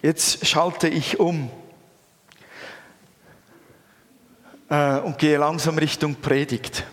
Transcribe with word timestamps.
Jetzt 0.00 0.46
schalte 0.46 0.86
ich 0.86 1.18
um 1.18 1.50
äh, 4.70 4.98
und 5.00 5.18
gehe 5.18 5.38
langsam 5.38 5.76
Richtung 5.76 6.14
Predigt. 6.14 6.84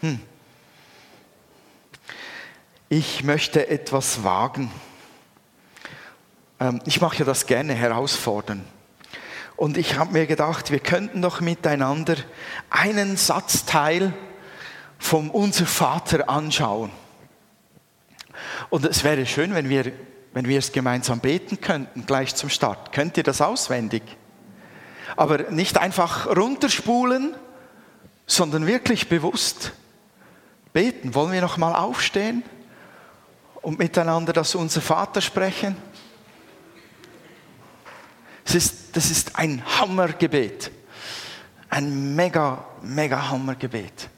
Hm. 0.00 0.20
Ich 2.88 3.22
möchte 3.22 3.68
etwas 3.68 4.24
wagen. 4.24 4.70
Ähm, 6.58 6.80
ich 6.86 7.00
mache 7.00 7.18
ja 7.18 7.24
das 7.24 7.46
gerne 7.46 7.74
herausfordern. 7.74 8.64
Und 9.56 9.78
ich 9.78 9.96
habe 9.96 10.12
mir 10.12 10.26
gedacht, 10.26 10.72
wir 10.72 10.80
könnten 10.80 11.22
doch 11.22 11.40
miteinander 11.40 12.16
einen 12.68 13.16
Satzteil 13.16 14.12
vom 14.98 15.30
Unser 15.30 15.66
Vater 15.66 16.28
anschauen. 16.28 16.90
Und 18.70 18.84
es 18.84 19.04
wäre 19.04 19.24
schön, 19.24 19.54
wenn 19.54 19.68
wir, 19.68 19.92
wenn 20.34 20.48
wir 20.48 20.58
es 20.58 20.72
gemeinsam 20.72 21.20
beten 21.20 21.60
könnten, 21.60 22.06
gleich 22.06 22.34
zum 22.34 22.50
Start. 22.50 22.92
Könnt 22.92 23.16
ihr 23.16 23.22
das 23.22 23.40
auswendig? 23.40 24.02
Aber 25.16 25.50
nicht 25.50 25.78
einfach 25.78 26.26
runterspulen, 26.26 27.36
sondern 28.26 28.66
wirklich 28.66 29.08
bewusst 29.08 29.72
beten. 30.72 31.14
Wollen 31.14 31.32
wir 31.32 31.40
noch 31.40 31.56
mal 31.56 31.74
aufstehen 31.74 32.42
und 33.62 33.78
miteinander 33.78 34.32
das 34.32 34.56
Unser 34.56 34.80
Vater 34.80 35.20
sprechen? 35.20 35.76
Es 38.44 38.56
ist, 38.56 38.96
das 38.96 39.10
ist 39.12 39.36
ein 39.38 39.62
Hammergebet. 39.78 40.72
Ein 41.70 42.16
mega, 42.16 42.64
mega 42.82 43.30
Hammergebet. 43.30 44.08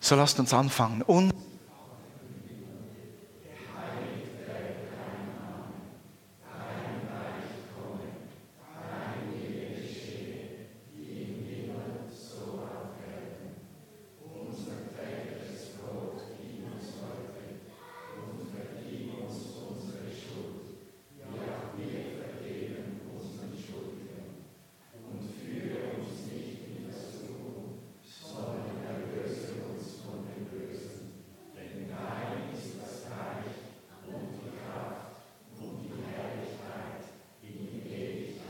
So 0.00 0.16
lasst 0.16 0.40
uns 0.40 0.54
anfangen. 0.54 1.02
Und 1.02 1.34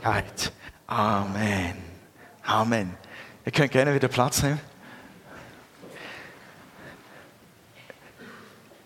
Herrlichkeit. 0.03 0.51
Amen. 0.85 1.75
Amen. 2.43 2.97
Ihr 3.45 3.51
könnt 3.53 3.71
gerne 3.71 3.95
wieder 3.95 4.09
Platz 4.09 4.43
nehmen. 4.43 4.59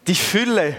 Die 0.05 0.15
Fülle 0.15 0.77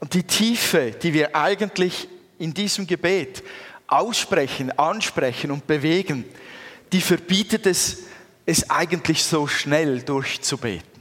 und 0.00 0.14
die 0.14 0.22
Tiefe, 0.22 0.92
die 0.92 1.12
wir 1.12 1.36
eigentlich 1.36 2.08
in 2.38 2.54
diesem 2.54 2.86
Gebet 2.86 3.44
aussprechen, 3.86 4.76
ansprechen 4.78 5.50
und 5.50 5.66
bewegen, 5.66 6.24
die 6.92 7.02
verbietet 7.02 7.66
es, 7.66 8.04
es 8.46 8.70
eigentlich 8.70 9.24
so 9.24 9.46
schnell 9.46 10.00
durchzubeten. 10.02 10.95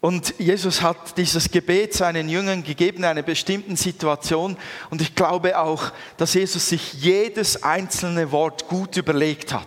Und 0.00 0.34
Jesus 0.38 0.80
hat 0.80 1.16
dieses 1.18 1.50
Gebet 1.50 1.92
seinen 1.92 2.28
Jüngern 2.28 2.62
gegeben 2.62 2.98
in 2.98 3.04
einer 3.04 3.22
bestimmten 3.22 3.74
Situation. 3.74 4.56
Und 4.90 5.00
ich 5.00 5.16
glaube 5.16 5.58
auch, 5.58 5.90
dass 6.16 6.34
Jesus 6.34 6.68
sich 6.68 6.94
jedes 6.94 7.64
einzelne 7.64 8.30
Wort 8.30 8.68
gut 8.68 8.96
überlegt 8.96 9.52
hat, 9.52 9.66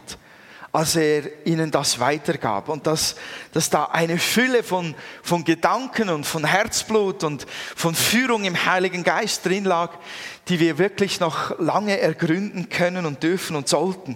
als 0.72 0.96
er 0.96 1.46
ihnen 1.46 1.70
das 1.70 2.00
weitergab. 2.00 2.70
Und 2.70 2.88
dass, 2.88 3.18
dass 3.52 3.70
da 3.70 3.86
eine 3.86 4.18
Fülle 4.18 4.64
von, 4.64 4.96
von 5.22 5.44
Gedanken 5.44 6.08
und 6.08 6.26
von 6.26 6.46
Herzblut 6.46 7.26
und 7.26 7.46
von 7.76 7.94
Führung 7.94 8.46
im 8.46 8.66
Heiligen 8.66 9.04
Geist 9.04 9.46
drin 9.46 9.66
lag, 9.66 9.92
die 10.48 10.62
wir 10.62 10.78
wirklich 10.78 11.20
noch 11.20 11.60
lange 11.60 12.00
ergründen 12.00 12.70
können 12.70 13.06
und 13.06 13.22
dürfen 13.22 13.58
und 13.58 13.68
sollten. 13.68 14.16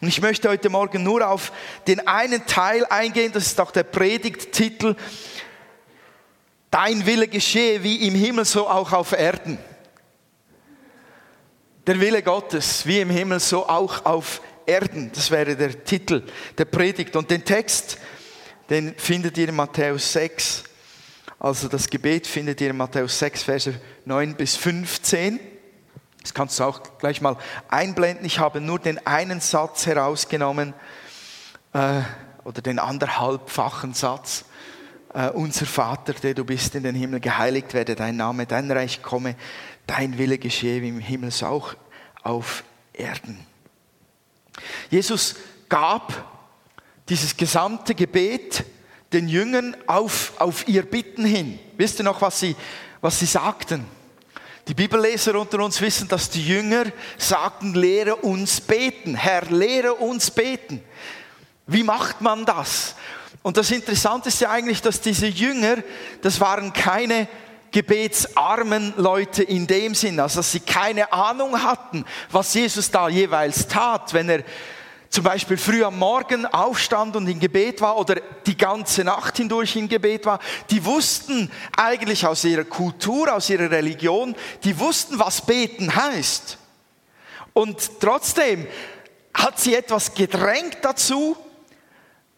Und 0.00 0.08
ich 0.08 0.20
möchte 0.22 0.48
heute 0.48 0.70
Morgen 0.70 1.02
nur 1.02 1.28
auf 1.28 1.52
den 1.86 2.06
einen 2.06 2.46
Teil 2.46 2.86
eingehen, 2.86 3.32
das 3.32 3.46
ist 3.46 3.60
auch 3.60 3.70
der 3.70 3.82
Predigttitel, 3.82 4.96
Dein 6.70 7.04
Wille 7.04 7.26
geschehe 7.26 7.82
wie 7.82 8.06
im 8.06 8.14
Himmel, 8.14 8.44
so 8.44 8.68
auch 8.68 8.92
auf 8.92 9.10
Erden. 9.12 9.58
Der 11.86 11.98
Wille 11.98 12.22
Gottes, 12.22 12.86
wie 12.86 13.00
im 13.00 13.10
Himmel, 13.10 13.40
so 13.40 13.68
auch 13.68 14.04
auf 14.04 14.40
Erden. 14.66 15.10
Das 15.12 15.32
wäre 15.32 15.56
der 15.56 15.84
Titel 15.84 16.22
der 16.56 16.66
Predigt. 16.66 17.16
Und 17.16 17.28
den 17.28 17.44
Text, 17.44 17.98
den 18.68 18.94
findet 18.96 19.36
ihr 19.36 19.48
in 19.48 19.56
Matthäus 19.56 20.12
6. 20.12 20.62
Also 21.40 21.66
das 21.66 21.90
Gebet 21.90 22.28
findet 22.28 22.60
ihr 22.60 22.70
in 22.70 22.76
Matthäus 22.76 23.18
6, 23.18 23.42
Verse 23.42 23.80
9 24.04 24.36
bis 24.36 24.54
15. 24.56 25.40
Das 26.22 26.34
kannst 26.34 26.58
du 26.58 26.64
auch 26.64 26.80
gleich 26.98 27.20
mal 27.20 27.36
einblenden. 27.68 28.26
Ich 28.26 28.38
habe 28.38 28.60
nur 28.60 28.78
den 28.78 29.04
einen 29.06 29.40
Satz 29.40 29.86
herausgenommen 29.86 30.74
äh, 31.72 32.02
oder 32.44 32.62
den 32.62 32.78
anderthalbfachen 32.78 33.94
Satz 33.94 34.44
äh, 35.14 35.30
unser 35.30 35.66
Vater, 35.66 36.12
der 36.12 36.34
du 36.34 36.44
bist 36.44 36.74
in 36.74 36.82
den 36.82 36.94
Himmel, 36.94 37.20
geheiligt 37.20 37.74
werde 37.74 37.94
dein 37.94 38.16
Name, 38.16 38.46
dein 38.46 38.70
Reich 38.70 39.02
komme, 39.02 39.34
dein 39.86 40.18
Wille 40.18 40.38
geschehe 40.38 40.82
wie 40.82 40.88
im 40.88 41.00
Himmel, 41.00 41.30
so 41.30 41.46
auch 41.46 41.74
auf 42.22 42.64
Erden. 42.92 43.38
Jesus 44.90 45.36
gab 45.68 46.12
dieses 47.08 47.36
gesamte 47.36 47.94
Gebet 47.94 48.64
den 49.12 49.28
Jüngern 49.28 49.76
auf, 49.86 50.34
auf 50.38 50.68
ihr 50.68 50.82
Bitten 50.82 51.24
hin. 51.24 51.58
Wisst 51.76 51.98
ihr 51.98 52.04
noch, 52.04 52.20
was 52.20 52.38
sie, 52.38 52.54
was 53.00 53.18
sie 53.18 53.26
sagten? 53.26 53.84
Die 54.70 54.74
Bibelleser 54.74 55.34
unter 55.34 55.64
uns 55.64 55.80
wissen, 55.80 56.06
dass 56.06 56.30
die 56.30 56.46
Jünger 56.46 56.84
sagten, 57.18 57.74
lehre 57.74 58.14
uns 58.14 58.60
beten. 58.60 59.16
Herr, 59.16 59.42
lehre 59.46 59.94
uns 59.94 60.30
beten. 60.30 60.80
Wie 61.66 61.82
macht 61.82 62.20
man 62.20 62.44
das? 62.44 62.94
Und 63.42 63.56
das 63.56 63.72
Interessante 63.72 64.28
ist 64.28 64.40
ja 64.40 64.52
eigentlich, 64.52 64.80
dass 64.80 65.00
diese 65.00 65.26
Jünger, 65.26 65.78
das 66.22 66.40
waren 66.40 66.72
keine 66.72 67.26
gebetsarmen 67.72 68.94
Leute 68.96 69.42
in 69.42 69.66
dem 69.66 69.96
Sinn, 69.96 70.20
also 70.20 70.38
dass 70.38 70.52
sie 70.52 70.60
keine 70.60 71.12
Ahnung 71.12 71.60
hatten, 71.60 72.04
was 72.30 72.54
Jesus 72.54 72.92
da 72.92 73.08
jeweils 73.08 73.66
tat, 73.66 74.14
wenn 74.14 74.28
er 74.28 74.44
zum 75.10 75.24
Beispiel 75.24 75.56
früh 75.56 75.82
am 75.82 75.98
Morgen 75.98 76.46
aufstand 76.46 77.16
und 77.16 77.26
in 77.26 77.40
Gebet 77.40 77.80
war 77.80 77.96
oder 77.96 78.14
die 78.46 78.56
ganze 78.56 79.02
Nacht 79.02 79.36
hindurch 79.36 79.74
in 79.74 79.88
Gebet 79.88 80.24
war, 80.24 80.38
die 80.70 80.84
wussten 80.84 81.50
eigentlich 81.76 82.24
aus 82.24 82.44
ihrer 82.44 82.64
Kultur, 82.64 83.34
aus 83.34 83.50
ihrer 83.50 83.70
Religion, 83.70 84.36
die 84.62 84.78
wussten, 84.78 85.18
was 85.18 85.44
beten 85.44 85.94
heißt. 85.94 86.58
Und 87.52 88.00
trotzdem 88.00 88.68
hat 89.34 89.58
sie 89.58 89.74
etwas 89.74 90.14
gedrängt 90.14 90.78
dazu, 90.82 91.36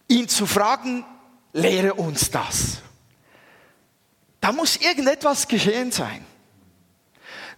ihn 0.09 0.27
zu 0.28 0.47
fragen, 0.47 1.04
lehre 1.53 1.93
uns 1.93 2.31
das. 2.31 2.78
Da 4.41 4.50
muss 4.50 4.77
irgendetwas 4.77 5.47
geschehen 5.47 5.93
sein. 5.93 6.25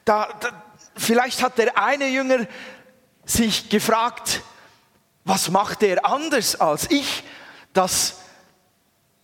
Da, 0.05 0.29
da, 0.41 0.65
vielleicht 0.97 1.41
hat 1.41 1.57
der 1.57 1.79
eine 1.79 2.09
Jünger 2.09 2.47
sich 3.25 3.69
gefragt, 3.69 4.43
was 5.25 5.51
macht 5.51 5.83
er 5.83 6.05
anders 6.05 6.61
als 6.61 6.91
ich, 6.91 7.25
dass, 7.73 8.17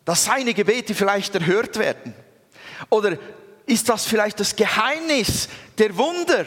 dass 0.04 0.24
seine 0.24 0.54
Gebete 0.54 0.94
vielleicht 0.94 1.34
erhört 1.34 1.78
werden? 1.78 2.14
Oder 2.88 3.18
ist 3.66 3.88
das 3.88 4.06
vielleicht 4.06 4.40
das 4.40 4.56
Geheimnis 4.56 5.48
der 5.78 5.96
Wunder? 5.96 6.46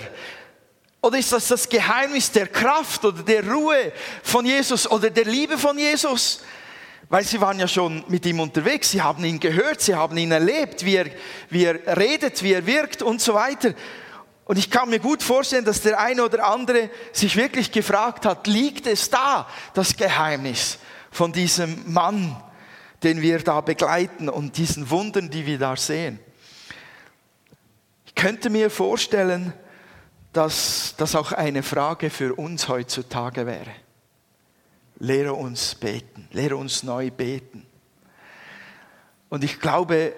Oder 1.02 1.18
ist 1.20 1.32
das 1.32 1.48
das 1.50 1.70
Geheimnis 1.70 2.32
der 2.32 2.48
Kraft 2.48 3.06
oder 3.06 3.22
der 3.24 3.48
Ruhe 3.48 3.92
von 4.24 4.46
Jesus 4.46 4.90
oder 4.90 5.10
der 5.10 5.26
Liebe 5.26 5.58
von 5.58 5.78
Jesus? 5.78 6.42
Weil 7.10 7.26
sie 7.26 7.40
waren 7.40 7.60
ja 7.60 7.68
schon 7.68 8.04
mit 8.08 8.26
ihm 8.26 8.40
unterwegs, 8.40 8.92
sie 8.92 9.02
haben 9.02 9.24
ihn 9.24 9.40
gehört, 9.40 9.82
sie 9.82 9.94
haben 9.94 10.18
ihn 10.18 10.32
erlebt, 10.32 10.84
wie 10.84 10.96
er, 10.96 11.06
wie 11.50 11.66
er 11.66 11.98
redet, 11.98 12.42
wie 12.42 12.54
er 12.54 12.66
wirkt 12.66 13.04
und 13.04 13.22
so 13.22 13.34
weiter. 13.36 13.74
Und 14.46 14.58
ich 14.58 14.70
kann 14.70 14.90
mir 14.90 15.00
gut 15.00 15.24
vorstellen, 15.24 15.64
dass 15.64 15.82
der 15.82 16.00
eine 16.00 16.24
oder 16.24 16.46
andere 16.46 16.90
sich 17.14 17.36
wirklich 17.36 17.72
gefragt 17.72 18.26
hat, 18.26 18.46
liegt 18.48 18.88
es 18.88 19.10
da, 19.10 19.48
das 19.74 19.96
Geheimnis 19.96 20.80
von 21.12 21.32
diesem 21.32 21.92
Mann, 21.92 22.36
den 23.04 23.22
wir 23.22 23.40
da 23.40 23.62
begleiten 23.62 24.30
und 24.30 24.58
diesen 24.58 24.90
Wundern, 24.90 25.30
die 25.30 25.46
wir 25.46 25.60
da 25.60 25.76
sehen. 25.76 26.20
Ich 28.06 28.16
könnte 28.16 28.50
mir 28.50 28.70
vorstellen, 28.70 29.54
dass 30.34 30.96
das 30.98 31.16
auch 31.16 31.32
eine 31.32 31.64
Frage 31.64 32.10
für 32.10 32.34
uns 32.36 32.68
heutzutage 32.68 33.46
wäre. 33.46 33.72
Lehre 35.00 35.34
uns 35.34 35.76
beten, 35.76 36.28
lehre 36.32 36.58
uns 36.58 36.84
neu 36.84 37.12
beten. 37.12 37.66
Und 39.30 39.44
ich 39.44 39.60
glaube, 39.60 40.14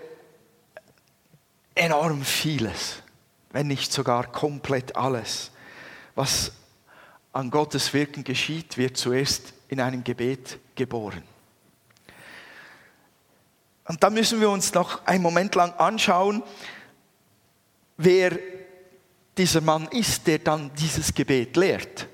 enorm 1.73 2.23
vieles, 2.23 3.01
wenn 3.55 3.67
nicht 3.67 3.93
sogar 3.93 4.33
komplett 4.33 4.97
alles, 4.97 5.49
was 6.13 6.51
an 7.31 7.49
Gottes 7.49 7.93
Wirken 7.93 8.25
geschieht, 8.25 8.77
wird 8.77 8.97
zuerst 8.97 9.53
in 9.69 9.79
einem 9.79 10.03
Gebet 10.03 10.59
geboren. 10.75 11.23
Und 13.85 14.03
da 14.03 14.09
müssen 14.09 14.41
wir 14.41 14.49
uns 14.49 14.73
noch 14.73 15.05
einen 15.05 15.23
Moment 15.23 15.55
lang 15.55 15.71
anschauen, 15.75 16.43
wer 17.95 18.37
dieser 19.37 19.61
Mann 19.61 19.87
ist, 19.87 20.27
der 20.27 20.39
dann 20.39 20.71
dieses 20.75 21.13
Gebet 21.13 21.55
lehrt. 21.55 22.09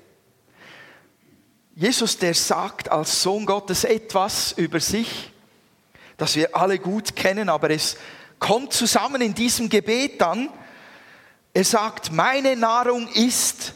Jesus, 1.74 2.18
der 2.18 2.34
sagt 2.34 2.88
als 2.88 3.20
Sohn 3.20 3.46
Gottes 3.46 3.82
etwas 3.82 4.52
über 4.52 4.78
sich, 4.78 5.32
das 6.18 6.36
wir 6.36 6.54
alle 6.54 6.78
gut 6.78 7.16
kennen, 7.16 7.48
aber 7.48 7.70
es 7.70 7.96
kommt 8.38 8.72
zusammen 8.72 9.20
in 9.20 9.34
diesem 9.34 9.68
Gebet 9.68 10.20
dann. 10.20 10.48
Er 11.54 11.64
sagt, 11.64 12.12
meine 12.12 12.56
Nahrung 12.56 13.08
ist, 13.08 13.74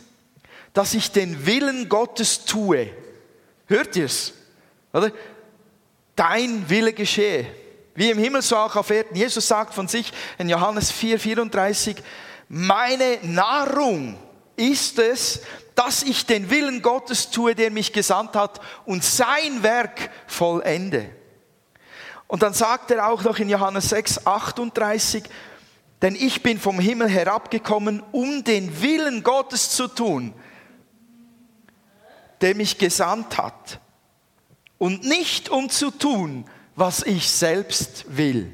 dass 0.73 0.94
ich 0.94 1.11
den 1.11 1.46
Willen 1.46 1.88
Gottes 1.88 2.44
tue. 2.44 2.90
Hört 3.67 3.96
ihr 3.96 4.06
es? 4.06 4.32
Oder? 4.93 5.11
Dein 6.14 6.69
Wille 6.69 6.93
geschehe. 6.93 7.46
Wie 7.94 8.11
im 8.11 8.19
Himmel, 8.19 8.43
so 8.43 8.56
auch 8.56 8.76
auf 8.76 8.90
Erden. 8.90 9.17
Jesus 9.17 9.49
sagt 9.49 9.75
von 9.75 9.88
sich 9.88 10.12
in 10.38 10.49
Johannes 10.49 10.90
4, 10.90 11.19
34, 11.19 11.96
meine 12.49 13.19
Nahrung 13.23 14.19
ist 14.56 14.99
es, 14.99 15.40
dass 15.75 16.02
ich 16.02 16.25
den 16.25 16.49
Willen 16.50 16.81
Gottes 16.81 17.31
tue, 17.31 17.55
der 17.55 17.70
mich 17.70 17.93
gesandt 17.93 18.34
hat 18.34 18.61
und 18.84 19.05
sein 19.05 19.62
Werk 19.62 20.11
vollende. 20.26 21.11
Und 22.26 22.43
dann 22.43 22.55
sagt 22.55 22.90
er 22.90 23.08
auch 23.08 23.23
noch 23.23 23.38
in 23.38 23.49
Johannes 23.49 23.90
6, 23.90 24.26
38, 24.26 25.25
denn 26.03 26.15
ich 26.15 26.43
bin 26.43 26.59
vom 26.61 26.79
Himmel 26.79 27.09
herabgekommen, 27.09 28.03
um 28.13 28.45
den 28.45 28.83
Willen 28.83 29.23
Gottes 29.23 29.71
zu 29.71 29.89
tun, 29.89 30.35
der 32.41 32.55
mich 32.55 32.79
gesandt 32.79 33.39
hat. 33.39 33.81
Und 34.79 35.05
nicht 35.05 35.49
um 35.49 35.71
zu 35.71 35.91
tun, 35.91 36.45
was 36.75 37.03
ich 37.03 37.31
selbst 37.31 38.05
will. 38.09 38.53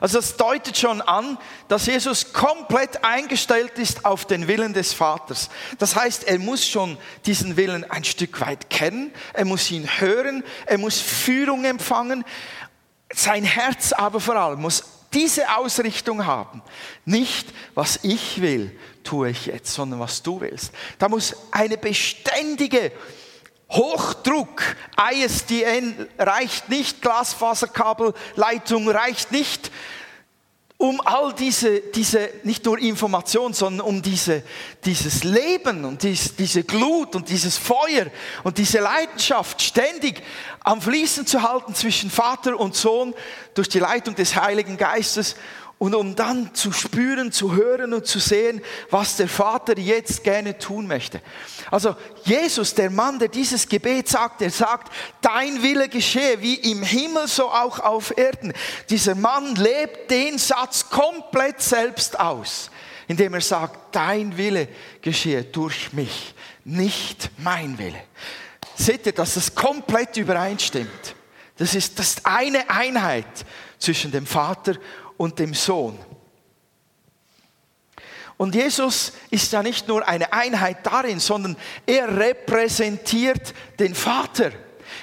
Also 0.00 0.18
das 0.18 0.36
deutet 0.36 0.76
schon 0.76 1.00
an, 1.00 1.38
dass 1.68 1.86
Jesus 1.86 2.32
komplett 2.32 3.04
eingestellt 3.04 3.78
ist 3.78 4.04
auf 4.04 4.26
den 4.26 4.46
Willen 4.46 4.72
des 4.72 4.92
Vaters. 4.92 5.48
Das 5.78 5.96
heißt, 5.96 6.24
er 6.24 6.38
muss 6.38 6.66
schon 6.66 6.98
diesen 7.26 7.56
Willen 7.56 7.84
ein 7.90 8.04
Stück 8.04 8.40
weit 8.40 8.70
kennen, 8.70 9.12
er 9.32 9.44
muss 9.44 9.70
ihn 9.70 9.88
hören, 9.98 10.44
er 10.66 10.78
muss 10.78 11.00
Führung 11.00 11.64
empfangen. 11.64 12.24
Sein 13.12 13.44
Herz 13.44 13.92
aber 13.92 14.20
vor 14.20 14.36
allem 14.36 14.60
muss 14.60 14.84
diese 15.12 15.56
Ausrichtung 15.56 16.26
haben. 16.26 16.62
Nicht, 17.04 17.48
was 17.74 18.00
ich 18.02 18.40
will, 18.40 18.78
tue 19.04 19.30
ich 19.30 19.46
jetzt, 19.46 19.72
sondern 19.72 20.00
was 20.00 20.22
du 20.22 20.40
willst. 20.40 20.72
Da 20.98 21.08
muss 21.08 21.34
eine 21.50 21.78
beständige 21.78 22.92
Hochdruck, 23.70 24.62
ISDN 25.12 26.08
reicht 26.18 26.68
nicht, 26.68 27.02
Glasfaserkabelleitung 27.02 28.88
reicht 28.88 29.30
nicht, 29.30 29.70
um 30.80 31.00
all 31.04 31.32
diese, 31.32 31.80
diese 31.80 32.30
nicht 32.44 32.64
nur 32.64 32.78
Information, 32.78 33.52
sondern 33.52 33.84
um 33.84 34.00
diese, 34.00 34.44
dieses 34.84 35.24
Leben 35.24 35.84
und 35.84 36.04
dies, 36.04 36.36
diese 36.36 36.62
Glut 36.62 37.16
und 37.16 37.28
dieses 37.28 37.58
Feuer 37.58 38.06
und 38.44 38.58
diese 38.58 38.78
Leidenschaft 38.78 39.60
ständig 39.60 40.22
am 40.60 40.80
Fließen 40.80 41.26
zu 41.26 41.42
halten 41.42 41.74
zwischen 41.74 42.10
Vater 42.10 42.58
und 42.58 42.76
Sohn 42.76 43.12
durch 43.54 43.68
die 43.68 43.80
Leitung 43.80 44.14
des 44.14 44.36
Heiligen 44.36 44.76
Geistes 44.76 45.34
und 45.78 45.94
um 45.94 46.16
dann 46.16 46.54
zu 46.54 46.72
spüren, 46.72 47.30
zu 47.30 47.54
hören 47.54 47.94
und 47.94 48.06
zu 48.06 48.18
sehen, 48.18 48.60
was 48.90 49.16
der 49.16 49.28
Vater 49.28 49.78
jetzt 49.78 50.24
gerne 50.24 50.58
tun 50.58 50.88
möchte. 50.88 51.20
Also 51.70 51.94
Jesus, 52.24 52.74
der 52.74 52.90
Mann, 52.90 53.20
der 53.20 53.28
dieses 53.28 53.68
Gebet 53.68 54.08
sagt, 54.08 54.40
der 54.40 54.50
sagt, 54.50 54.92
dein 55.20 55.62
Wille 55.62 55.88
geschehe 55.88 56.42
wie 56.42 56.54
im 56.54 56.82
Himmel 56.82 57.28
so 57.28 57.48
auch 57.48 57.78
auf 57.78 58.16
Erden. 58.18 58.52
Dieser 58.90 59.14
Mann 59.14 59.54
lebt 59.54 60.10
den 60.10 60.36
Satz 60.38 60.90
komplett 60.90 61.62
selbst 61.62 62.18
aus, 62.18 62.70
indem 63.06 63.34
er 63.34 63.40
sagt, 63.40 63.94
dein 63.94 64.36
Wille 64.36 64.68
geschehe 65.00 65.44
durch 65.44 65.92
mich, 65.92 66.34
nicht 66.64 67.30
mein 67.38 67.78
Wille. 67.78 68.02
Seht 68.74 69.06
ihr, 69.06 69.12
dass 69.12 69.34
das 69.34 69.54
komplett 69.54 70.16
übereinstimmt? 70.16 71.14
Das 71.56 71.74
ist, 71.74 71.98
das 71.98 72.08
ist 72.08 72.26
eine 72.26 72.68
Einheit 72.68 73.26
zwischen 73.78 74.10
dem 74.10 74.26
Vater 74.26 74.74
dem 75.18 75.54
Sohn. 75.54 75.98
Und 78.36 78.54
Jesus 78.54 79.12
ist 79.30 79.52
ja 79.52 79.62
nicht 79.62 79.88
nur 79.88 80.06
eine 80.06 80.32
Einheit 80.32 80.86
darin, 80.86 81.18
sondern 81.18 81.56
er 81.84 82.16
repräsentiert 82.16 83.52
den 83.80 83.96
Vater. 83.96 84.52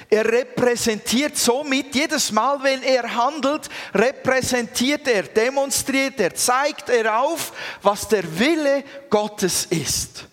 Er 0.08 0.24
repräsentiert 0.24 1.36
somit, 1.36 1.94
jedes 1.94 2.32
Mal, 2.32 2.62
wenn 2.62 2.82
er 2.82 3.14
handelt, 3.14 3.68
repräsentiert 3.94 5.06
er, 5.06 5.24
demonstriert 5.24 6.18
er, 6.18 6.34
zeigt 6.34 6.88
er 6.88 7.20
auf, 7.20 7.52
was 7.82 8.08
der 8.08 8.38
Wille 8.38 8.84
Gottes 9.10 9.66
ist. 9.66 10.24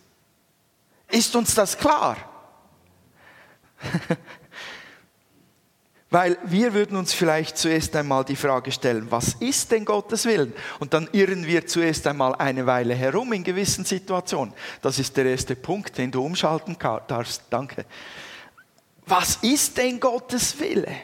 Ist 1.09 1.35
uns 1.35 1.53
das 1.53 1.77
klar? 1.77 2.17
Weil 6.13 6.37
wir 6.43 6.75
würden 6.75 6.95
uns 6.95 7.11
vielleicht 7.11 7.57
zuerst 7.57 7.95
einmal 7.95 8.23
die 8.23 8.35
Frage 8.35 8.71
stellen, 8.71 9.09
was 9.09 9.33
ist 9.39 9.71
denn 9.71 9.83
Gottes 9.83 10.25
Willen? 10.25 10.53
Und 10.77 10.93
dann 10.93 11.09
irren 11.11 11.47
wir 11.47 11.65
zuerst 11.65 12.05
einmal 12.05 12.35
eine 12.35 12.67
Weile 12.67 12.93
herum 12.93 13.33
in 13.33 13.43
gewissen 13.43 13.83
Situationen. 13.83 14.53
Das 14.83 14.99
ist 14.99 15.17
der 15.17 15.25
erste 15.25 15.55
Punkt, 15.55 15.97
den 15.97 16.11
du 16.11 16.23
umschalten 16.23 16.77
darfst. 17.07 17.41
Danke. 17.49 17.85
Was 19.07 19.37
ist 19.37 19.75
denn 19.79 19.99
Gottes 19.99 20.59
Wille? 20.59 20.95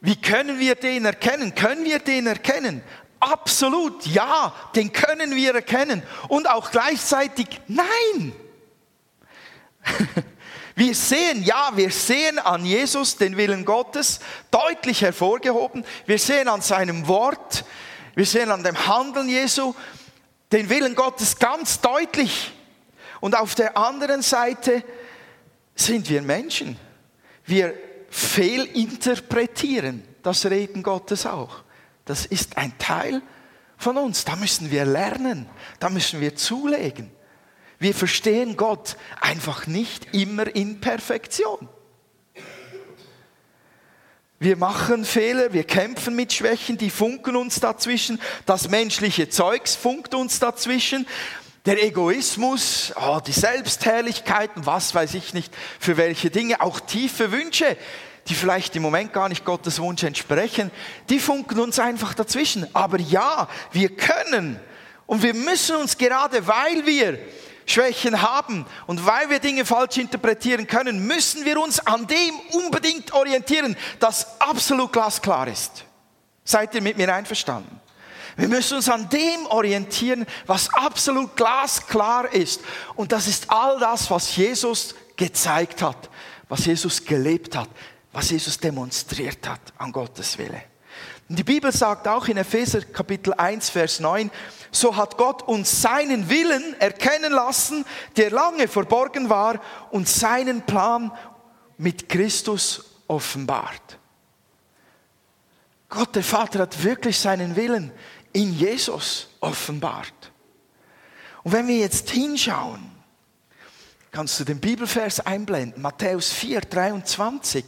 Wie 0.00 0.16
können 0.16 0.58
wir 0.58 0.74
den 0.74 1.04
erkennen? 1.04 1.54
Können 1.54 1.84
wir 1.84 1.98
den 1.98 2.28
erkennen? 2.28 2.82
Absolut, 3.20 4.06
ja, 4.06 4.54
den 4.74 4.90
können 4.94 5.36
wir 5.36 5.54
erkennen. 5.54 6.02
Und 6.28 6.48
auch 6.48 6.70
gleichzeitig, 6.70 7.60
nein. 7.68 8.32
Wir 10.74 10.94
sehen, 10.94 11.42
ja, 11.42 11.70
wir 11.74 11.90
sehen 11.90 12.38
an 12.38 12.64
Jesus 12.64 13.16
den 13.16 13.36
Willen 13.36 13.64
Gottes 13.64 14.20
deutlich 14.50 15.02
hervorgehoben. 15.02 15.84
Wir 16.06 16.18
sehen 16.18 16.48
an 16.48 16.62
seinem 16.62 17.06
Wort, 17.08 17.64
wir 18.14 18.26
sehen 18.26 18.50
an 18.50 18.62
dem 18.62 18.86
Handeln 18.86 19.28
Jesu 19.28 19.74
den 20.50 20.68
Willen 20.68 20.94
Gottes 20.94 21.38
ganz 21.38 21.80
deutlich. 21.80 22.52
Und 23.20 23.36
auf 23.36 23.54
der 23.54 23.76
anderen 23.76 24.22
Seite 24.22 24.84
sind 25.74 26.08
wir 26.10 26.22
Menschen. 26.22 26.76
Wir 27.44 27.74
fehlinterpretieren 28.10 30.04
das 30.22 30.46
Reden 30.46 30.82
Gottes 30.82 31.26
auch. 31.26 31.62
Das 32.04 32.26
ist 32.26 32.56
ein 32.56 32.76
Teil 32.78 33.22
von 33.76 33.96
uns. 33.96 34.24
Da 34.24 34.36
müssen 34.36 34.70
wir 34.70 34.84
lernen. 34.84 35.48
Da 35.78 35.88
müssen 35.88 36.20
wir 36.20 36.36
zulegen. 36.36 37.10
Wir 37.82 37.96
verstehen 37.96 38.56
Gott 38.56 38.96
einfach 39.20 39.66
nicht 39.66 40.14
immer 40.14 40.46
in 40.54 40.80
Perfektion. 40.80 41.68
Wir 44.38 44.56
machen 44.56 45.04
Fehler, 45.04 45.52
wir 45.52 45.64
kämpfen 45.64 46.14
mit 46.14 46.32
Schwächen, 46.32 46.78
die 46.78 46.90
funken 46.90 47.34
uns 47.34 47.58
dazwischen. 47.58 48.20
Das 48.46 48.68
menschliche 48.68 49.30
Zeugs 49.30 49.74
funkt 49.74 50.14
uns 50.14 50.38
dazwischen. 50.38 51.08
Der 51.66 51.82
Egoismus, 51.82 52.92
oh, 52.94 53.18
die 53.18 53.32
Selbstherrlichkeiten, 53.32 54.64
was 54.64 54.94
weiß 54.94 55.14
ich 55.14 55.34
nicht, 55.34 55.52
für 55.80 55.96
welche 55.96 56.30
Dinge, 56.30 56.60
auch 56.60 56.78
tiefe 56.78 57.32
Wünsche, 57.32 57.76
die 58.28 58.34
vielleicht 58.34 58.76
im 58.76 58.82
Moment 58.82 59.12
gar 59.12 59.28
nicht 59.28 59.44
Gottes 59.44 59.80
Wunsch 59.80 60.04
entsprechen, 60.04 60.70
die 61.08 61.18
funken 61.18 61.58
uns 61.58 61.80
einfach 61.80 62.14
dazwischen. 62.14 62.64
Aber 62.76 63.00
ja, 63.00 63.48
wir 63.72 63.88
können 63.96 64.60
und 65.06 65.24
wir 65.24 65.34
müssen 65.34 65.74
uns 65.76 65.98
gerade, 65.98 66.46
weil 66.46 66.86
wir 66.86 67.18
Schwächen 67.66 68.22
haben 68.22 68.66
und 68.86 69.06
weil 69.06 69.30
wir 69.30 69.38
Dinge 69.38 69.64
falsch 69.64 69.98
interpretieren 69.98 70.66
können, 70.66 71.06
müssen 71.06 71.44
wir 71.44 71.60
uns 71.60 71.80
an 71.86 72.06
dem 72.06 72.34
unbedingt 72.52 73.12
orientieren, 73.12 73.76
das 74.00 74.40
absolut 74.40 74.92
glasklar 74.92 75.48
ist. 75.48 75.84
Seid 76.44 76.74
ihr 76.74 76.82
mit 76.82 76.96
mir 76.96 77.14
einverstanden? 77.14 77.80
Wir 78.36 78.48
müssen 78.48 78.76
uns 78.76 78.88
an 78.88 79.08
dem 79.10 79.46
orientieren, 79.46 80.26
was 80.46 80.72
absolut 80.72 81.36
glasklar 81.36 82.32
ist. 82.32 82.62
Und 82.94 83.12
das 83.12 83.26
ist 83.26 83.50
all 83.50 83.78
das, 83.78 84.10
was 84.10 84.34
Jesus 84.34 84.94
gezeigt 85.16 85.82
hat, 85.82 86.08
was 86.48 86.64
Jesus 86.64 87.04
gelebt 87.04 87.56
hat, 87.56 87.68
was 88.12 88.30
Jesus 88.30 88.58
demonstriert 88.58 89.46
hat 89.46 89.60
an 89.78 89.92
Gottes 89.92 90.38
Wille. 90.38 90.62
Die 91.28 91.44
Bibel 91.44 91.72
sagt 91.72 92.06
auch 92.08 92.28
in 92.28 92.36
Epheser 92.36 92.82
Kapitel 92.82 93.32
1, 93.32 93.70
Vers 93.70 94.00
9, 94.00 94.30
so 94.70 94.96
hat 94.96 95.16
Gott 95.16 95.42
uns 95.42 95.82
seinen 95.82 96.28
Willen 96.28 96.78
erkennen 96.80 97.32
lassen, 97.32 97.84
der 98.16 98.30
lange 98.30 98.68
verborgen 98.68 99.30
war, 99.30 99.60
und 99.90 100.08
seinen 100.08 100.62
Plan 100.62 101.12
mit 101.78 102.08
Christus 102.08 102.84
offenbart. 103.08 103.98
Gott 105.88 106.14
der 106.14 106.22
Vater 106.22 106.60
hat 106.60 106.82
wirklich 106.82 107.18
seinen 107.18 107.56
Willen 107.56 107.92
in 108.32 108.54
Jesus 108.54 109.28
offenbart. 109.40 110.32
Und 111.42 111.52
wenn 111.52 111.68
wir 111.68 111.76
jetzt 111.76 112.10
hinschauen, 112.10 112.91
kannst 114.12 114.38
du 114.38 114.44
den 114.44 114.60
Bibelvers 114.60 115.20
einblenden, 115.20 115.80
Matthäus 115.80 116.30
4, 116.32 116.60
23. 116.60 117.64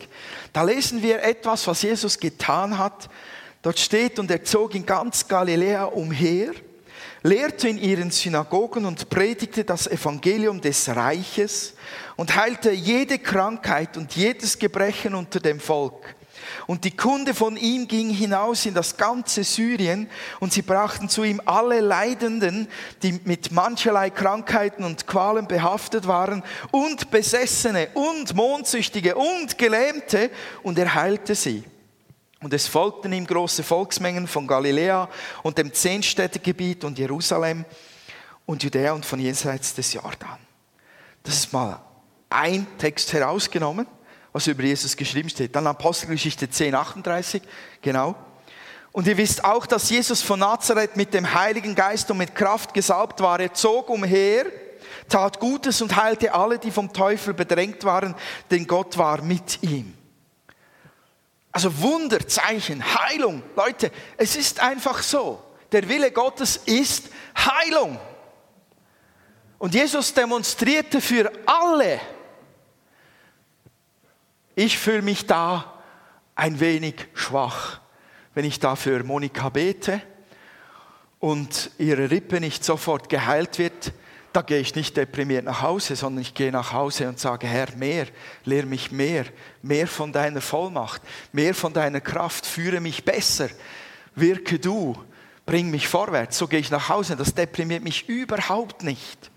Da 0.52 0.62
lesen 0.62 1.02
wir 1.02 1.22
etwas, 1.22 1.66
was 1.66 1.80
Jesus 1.80 2.20
getan 2.20 2.76
hat. 2.76 3.08
Dort 3.62 3.78
steht, 3.78 4.18
und 4.18 4.30
er 4.30 4.44
zog 4.44 4.74
in 4.74 4.84
ganz 4.84 5.26
Galiläa 5.26 5.84
umher, 5.84 6.52
lehrte 7.22 7.70
in 7.70 7.78
ihren 7.78 8.10
Synagogen 8.10 8.84
und 8.84 9.08
predigte 9.08 9.64
das 9.64 9.86
Evangelium 9.86 10.60
des 10.60 10.86
Reiches 10.94 11.72
und 12.14 12.36
heilte 12.36 12.72
jede 12.72 13.18
Krankheit 13.18 13.96
und 13.96 14.14
jedes 14.14 14.58
Gebrechen 14.58 15.14
unter 15.14 15.40
dem 15.40 15.58
Volk. 15.58 16.14
Und 16.66 16.84
die 16.84 16.96
Kunde 16.96 17.34
von 17.34 17.56
ihm 17.56 17.88
ging 17.88 18.10
hinaus 18.10 18.66
in 18.66 18.74
das 18.74 18.96
ganze 18.96 19.44
Syrien 19.44 20.08
und 20.40 20.52
sie 20.52 20.62
brachten 20.62 21.08
zu 21.08 21.24
ihm 21.24 21.40
alle 21.44 21.80
Leidenden, 21.80 22.68
die 23.02 23.20
mit 23.24 23.52
mancherlei 23.52 24.10
Krankheiten 24.10 24.84
und 24.84 25.06
Qualen 25.06 25.46
behaftet 25.46 26.06
waren 26.06 26.42
und 26.70 27.10
Besessene 27.10 27.88
und 27.94 28.34
Mondsüchtige 28.34 29.14
und 29.14 29.58
Gelähmte 29.58 30.30
und 30.62 30.78
er 30.78 30.94
heilte 30.94 31.34
sie. 31.34 31.64
Und 32.40 32.52
es 32.52 32.66
folgten 32.66 33.12
ihm 33.12 33.26
große 33.26 33.62
Volksmengen 33.62 34.26
von 34.26 34.46
Galiläa 34.46 35.08
und 35.42 35.56
dem 35.56 35.72
Zehnstädtegebiet 35.72 36.84
und 36.84 36.98
Jerusalem 36.98 37.64
und 38.44 38.62
Judäa 38.62 38.92
und 38.92 39.06
von 39.06 39.18
jenseits 39.18 39.74
des 39.74 39.94
Jordan. 39.94 40.38
Das 41.22 41.34
ist 41.34 41.52
mal 41.54 41.80
ein 42.28 42.66
Text 42.78 43.12
herausgenommen 43.12 43.86
was 44.34 44.48
über 44.48 44.64
Jesus 44.64 44.96
geschrieben 44.96 45.30
steht. 45.30 45.54
Dann 45.54 45.68
Apostelgeschichte 45.68 46.50
10, 46.50 46.74
38, 46.74 47.40
genau. 47.80 48.16
Und 48.90 49.06
ihr 49.06 49.16
wisst 49.16 49.44
auch, 49.44 49.64
dass 49.64 49.88
Jesus 49.88 50.22
von 50.22 50.40
Nazareth 50.40 50.96
mit 50.96 51.14
dem 51.14 51.34
Heiligen 51.34 51.76
Geist 51.76 52.10
und 52.10 52.18
mit 52.18 52.34
Kraft 52.34 52.74
gesalbt 52.74 53.20
war. 53.20 53.38
Er 53.38 53.54
zog 53.54 53.88
umher, 53.88 54.46
tat 55.08 55.38
Gutes 55.38 55.80
und 55.82 55.94
heilte 55.94 56.34
alle, 56.34 56.58
die 56.58 56.72
vom 56.72 56.92
Teufel 56.92 57.32
bedrängt 57.32 57.84
waren, 57.84 58.16
denn 58.50 58.66
Gott 58.66 58.98
war 58.98 59.22
mit 59.22 59.62
ihm. 59.62 59.94
Also 61.52 61.80
Wunder, 61.80 62.26
Zeichen, 62.26 62.82
Heilung. 62.84 63.40
Leute, 63.54 63.92
es 64.16 64.34
ist 64.34 64.58
einfach 64.58 65.00
so. 65.04 65.40
Der 65.70 65.88
Wille 65.88 66.10
Gottes 66.10 66.56
ist 66.56 67.08
Heilung. 67.36 68.00
Und 69.58 69.74
Jesus 69.74 70.12
demonstrierte 70.12 71.00
für 71.00 71.30
alle 71.46 72.00
ich 74.54 74.78
fühle 74.78 75.02
mich 75.02 75.26
da 75.26 75.74
ein 76.34 76.60
wenig 76.60 76.94
schwach, 77.14 77.80
wenn 78.34 78.44
ich 78.44 78.60
da 78.60 78.76
für 78.76 79.02
Monika 79.04 79.48
bete 79.48 80.00
und 81.20 81.70
ihre 81.78 82.10
Rippe 82.10 82.40
nicht 82.40 82.64
sofort 82.64 83.08
geheilt 83.08 83.58
wird. 83.58 83.92
Da 84.32 84.42
gehe 84.42 84.58
ich 84.58 84.74
nicht 84.74 84.96
deprimiert 84.96 85.44
nach 85.44 85.62
Hause, 85.62 85.94
sondern 85.94 86.22
ich 86.22 86.34
gehe 86.34 86.50
nach 86.50 86.72
Hause 86.72 87.08
und 87.08 87.20
sage, 87.20 87.46
Herr, 87.46 87.68
mehr, 87.76 88.06
lehr 88.44 88.66
mich 88.66 88.90
mehr, 88.90 89.26
mehr 89.62 89.86
von 89.86 90.12
deiner 90.12 90.40
Vollmacht, 90.40 91.02
mehr 91.32 91.54
von 91.54 91.72
deiner 91.72 92.00
Kraft, 92.00 92.44
führe 92.44 92.80
mich 92.80 93.04
besser, 93.04 93.48
wirke 94.16 94.58
du, 94.58 94.96
bring 95.46 95.70
mich 95.70 95.86
vorwärts. 95.86 96.36
So 96.36 96.48
gehe 96.48 96.58
ich 96.58 96.70
nach 96.70 96.88
Hause. 96.88 97.14
Das 97.16 97.34
deprimiert 97.34 97.84
mich 97.84 98.08
überhaupt 98.08 98.82
nicht, 98.82 99.30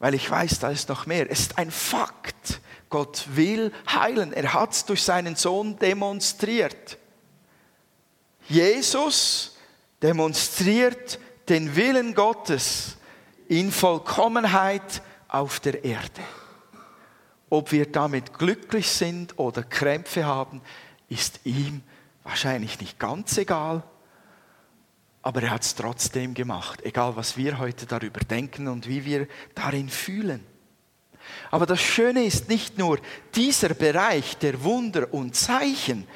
weil 0.00 0.14
ich 0.14 0.28
weiß, 0.28 0.58
da 0.58 0.70
ist 0.70 0.88
noch 0.88 1.06
mehr. 1.06 1.30
Es 1.30 1.40
ist 1.40 1.58
ein 1.58 1.70
Fakt. 1.70 2.60
Gott 2.88 3.26
will 3.34 3.72
heilen. 3.88 4.32
Er 4.32 4.54
hat 4.54 4.72
es 4.72 4.84
durch 4.84 5.02
seinen 5.02 5.36
Sohn 5.36 5.78
demonstriert. 5.78 6.98
Jesus 8.48 9.56
demonstriert 10.02 11.18
den 11.48 11.74
Willen 11.76 12.14
Gottes 12.14 12.96
in 13.48 13.70
Vollkommenheit 13.70 15.02
auf 15.28 15.60
der 15.60 15.84
Erde. 15.84 16.22
Ob 17.48 17.72
wir 17.72 17.90
damit 17.90 18.36
glücklich 18.38 18.88
sind 18.88 19.38
oder 19.38 19.62
Krämpfe 19.62 20.24
haben, 20.24 20.60
ist 21.08 21.40
ihm 21.44 21.82
wahrscheinlich 22.24 22.80
nicht 22.80 22.98
ganz 22.98 23.38
egal, 23.38 23.84
aber 25.22 25.42
er 25.42 25.50
hat 25.50 25.62
es 25.62 25.74
trotzdem 25.74 26.34
gemacht, 26.34 26.82
egal 26.84 27.16
was 27.16 27.36
wir 27.36 27.58
heute 27.58 27.86
darüber 27.86 28.20
denken 28.20 28.68
und 28.68 28.88
wie 28.88 29.04
wir 29.04 29.28
darin 29.54 29.88
fühlen. 29.88 30.44
Aber 31.50 31.66
das 31.66 31.80
Schöne 31.80 32.24
ist 32.24 32.48
nicht 32.48 32.78
nur 32.78 32.98
dieser 33.34 33.70
Bereich 33.70 34.36
der 34.38 34.62
Wunder 34.64 35.12
und 35.12 35.36
Zeichen, 35.36 36.06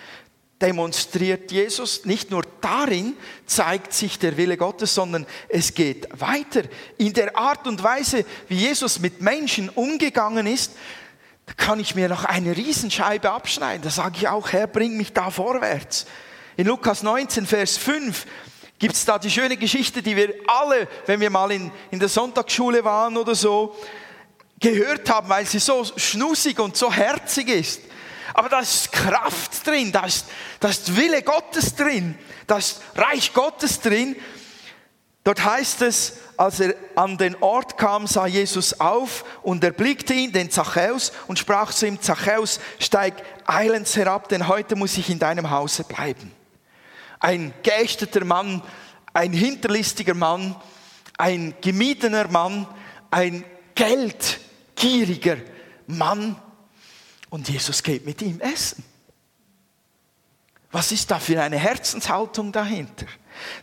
demonstriert 0.61 1.51
Jesus, 1.51 2.05
nicht 2.05 2.31
nur 2.31 2.43
darin 2.61 3.17
zeigt 3.47 3.95
sich 3.95 4.19
der 4.19 4.37
Wille 4.37 4.57
Gottes, 4.57 4.95
sondern 4.95 5.27
es 5.49 5.73
geht 5.73 6.09
weiter. 6.21 6.63
In 6.99 7.13
der 7.15 7.37
Art 7.37 7.67
und 7.67 7.83
Weise, 7.83 8.27
wie 8.49 8.57
Jesus 8.57 8.99
mit 8.99 9.23
Menschen 9.23 9.71
umgegangen 9.71 10.47
ist, 10.47 10.73
da 11.47 11.55
kann 11.55 11.81
ich 11.81 11.95
mir 11.95 12.09
noch 12.09 12.25
eine 12.25 12.57
Riesenscheibe 12.57 13.31
abschneiden. 13.31 13.83
Da 13.83 13.91
sage 13.91 14.17
ich 14.19 14.29
auch, 14.29 14.53
Herr, 14.53 14.67
bring 14.67 14.97
mich 14.97 15.13
da 15.13 15.31
vorwärts. 15.31 16.07
In 16.57 16.67
Lukas 16.67 17.03
19, 17.03 17.47
Vers 17.47 17.79
5 17.79 18.27
gibt 18.79 18.95
es 18.95 19.05
da 19.05 19.19
die 19.19 19.31
schöne 19.31 19.57
Geschichte, 19.57 20.03
die 20.03 20.15
wir 20.15 20.35
alle, 20.47 20.87
wenn 21.07 21.21
wir 21.21 21.31
mal 21.31 21.51
in, 21.53 21.73
in 21.91 21.99
der 21.99 22.09
Sonntagsschule 22.09 22.85
waren 22.85 23.17
oder 23.17 23.35
so, 23.35 23.75
gehört 24.61 25.09
haben, 25.11 25.29
weil 25.29 25.47
sie 25.47 25.59
so 25.59 25.85
schnussig 25.97 26.61
und 26.61 26.77
so 26.77 26.93
herzig 26.93 27.49
ist. 27.49 27.81
Aber 28.35 28.49
da 28.49 28.61
ist 28.61 28.93
Kraft 28.93 29.67
drin, 29.67 29.91
da 29.91 30.05
ist, 30.05 30.27
da 30.61 30.69
ist 30.69 30.97
Wille 30.97 31.23
Gottes 31.23 31.75
drin, 31.75 32.17
da 32.47 32.59
ist 32.59 32.81
Reich 32.95 33.33
Gottes 33.33 33.81
drin. 33.81 34.15
Dort 35.25 35.45
heißt 35.45 35.83
es, 35.83 36.19
als 36.37 36.61
er 36.61 36.75
an 36.95 37.19
den 37.19 37.37
Ort 37.43 37.77
kam, 37.77 38.07
sah 38.07 38.27
Jesus 38.27 38.81
auf 38.81 39.25
und 39.43 39.63
erblickte 39.63 40.15
ihn, 40.15 40.33
den 40.33 40.51
Zachäus, 40.51 41.13
und 41.27 41.39
sprach 41.39 41.73
zu 41.75 41.87
ihm, 41.87 42.01
Zachäus, 42.01 42.61
steig 42.79 43.15
eilends 43.45 43.97
herab, 43.97 44.29
denn 44.31 44.49
heute 44.49 44.77
muss 44.77 44.97
ich 44.97 45.11
in 45.11 45.19
deinem 45.19 45.51
Hause 45.51 45.85
bleiben. 45.85 46.33
Ein 47.19 47.53
geächteter 47.63 48.25
Mann, 48.25 48.63
ein 49.13 49.33
hinterlistiger 49.33 50.15
Mann, 50.15 50.57
ein 51.19 51.55
gemietener 51.61 52.29
Mann, 52.29 52.67
ein 53.11 53.45
Geld 53.75 54.41
gieriger 54.81 55.37
Mann 55.87 56.37
und 57.29 57.49
Jesus 57.49 57.83
geht 57.83 58.05
mit 58.07 58.23
ihm 58.23 58.41
essen. 58.41 58.83
Was 60.73 60.91
ist 60.91 61.11
da 61.11 61.19
für 61.19 61.41
eine 61.41 61.59
Herzenshaltung 61.59 62.51
dahinter? 62.51 63.07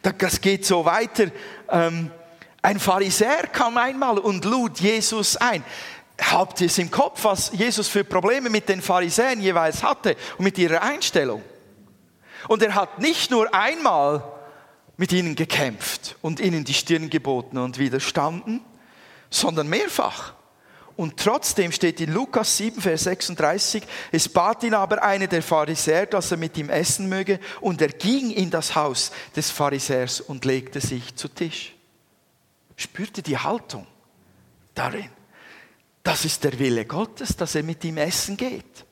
Das 0.01 0.39
geht 0.39 0.65
so 0.65 0.85
weiter. 0.85 1.31
Ähm, 1.69 2.11
ein 2.61 2.79
Pharisäer 2.79 3.47
kam 3.47 3.77
einmal 3.77 4.19
und 4.19 4.45
lud 4.45 4.79
Jesus 4.79 5.37
ein. 5.37 5.63
Habt 6.19 6.61
ihr 6.61 6.67
es 6.67 6.77
im 6.77 6.91
Kopf, 6.91 7.23
was 7.23 7.51
Jesus 7.53 7.87
für 7.87 8.03
Probleme 8.03 8.49
mit 8.49 8.67
den 8.69 8.81
Pharisäern 8.81 9.39
jeweils 9.39 9.83
hatte 9.83 10.15
und 10.37 10.43
mit 10.43 10.57
ihrer 10.57 10.81
Einstellung? 10.81 11.43
Und 12.47 12.61
er 12.61 12.75
hat 12.75 12.99
nicht 12.99 13.31
nur 13.31 13.53
einmal 13.53 14.23
mit 14.97 15.11
ihnen 15.11 15.35
gekämpft 15.35 16.15
und 16.21 16.39
ihnen 16.39 16.65
die 16.65 16.73
Stirn 16.73 17.09
geboten 17.09 17.57
und 17.57 17.77
widerstanden, 17.77 18.61
sondern 19.29 19.67
mehrfach. 19.67 20.36
Und 20.97 21.17
trotzdem 21.17 21.71
steht 21.71 22.01
in 22.01 22.11
Lukas 22.11 22.57
7, 22.57 22.81
Vers 22.81 23.03
36, 23.03 23.83
es 24.11 24.27
bat 24.27 24.63
ihn 24.63 24.73
aber 24.73 25.03
einer 25.03 25.27
der 25.27 25.43
Pharisäer, 25.43 26.07
dass 26.07 26.31
er 26.31 26.37
mit 26.37 26.57
ihm 26.57 26.71
essen 26.71 27.07
möge, 27.07 27.39
und 27.61 27.81
er 27.83 27.89
ging 27.89 28.31
in 28.31 28.49
das 28.49 28.75
Haus 28.75 29.11
des 29.35 29.51
Pharisäers 29.51 30.19
und 30.19 30.43
legte 30.43 30.81
sich 30.81 31.15
zu 31.15 31.27
Tisch. 31.27 31.75
Spürte 32.75 33.21
die 33.21 33.37
Haltung 33.37 33.85
darin. 34.73 35.09
Das 36.01 36.25
ist 36.25 36.43
der 36.43 36.57
Wille 36.57 36.85
Gottes, 36.85 37.35
dass 37.37 37.53
er 37.53 37.61
mit 37.61 37.83
ihm 37.83 37.97
essen 37.97 38.35
geht. 38.35 38.85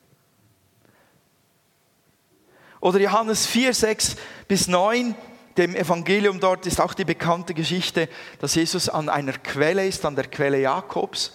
Oder 2.82 3.00
Johannes 3.00 3.48
4, 3.48 3.74
6 3.74 4.16
bis 4.48 4.68
9, 4.68 5.16
dem 5.58 5.76
Evangelium 5.76 6.40
dort 6.40 6.68
ist 6.68 6.80
auch 6.80 6.94
die 6.94 7.06
bekannte 7.06 7.56
Geschichte, 7.56 8.10
dass 8.40 8.54
Jesus 8.54 8.90
an 8.90 9.10
einer 9.10 9.34
Quelle 9.34 9.88
ist, 9.88 10.06
an 10.06 10.16
der 10.16 10.28
Quelle 10.28 10.60
Jakobs. 10.60 11.32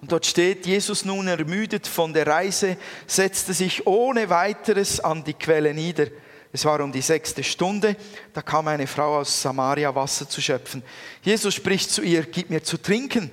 Und 0.00 0.12
dort 0.12 0.26
steht, 0.26 0.66
Jesus 0.66 1.04
nun 1.04 1.26
ermüdet 1.26 1.86
von 1.86 2.12
der 2.12 2.26
Reise, 2.26 2.76
setzte 3.06 3.52
sich 3.52 3.86
ohne 3.86 4.30
weiteres 4.30 5.00
an 5.00 5.24
die 5.24 5.34
Quelle 5.34 5.74
nieder. 5.74 6.06
Es 6.52 6.64
war 6.64 6.80
um 6.80 6.92
die 6.92 7.02
sechste 7.02 7.42
Stunde, 7.42 7.96
da 8.32 8.40
kam 8.40 8.68
eine 8.68 8.86
Frau 8.86 9.18
aus 9.18 9.42
Samaria 9.42 9.94
Wasser 9.94 10.28
zu 10.28 10.40
schöpfen. 10.40 10.82
Jesus 11.22 11.54
spricht 11.54 11.90
zu 11.90 12.02
ihr, 12.02 12.22
gib 12.22 12.48
mir 12.48 12.62
zu 12.62 12.78
trinken. 12.78 13.30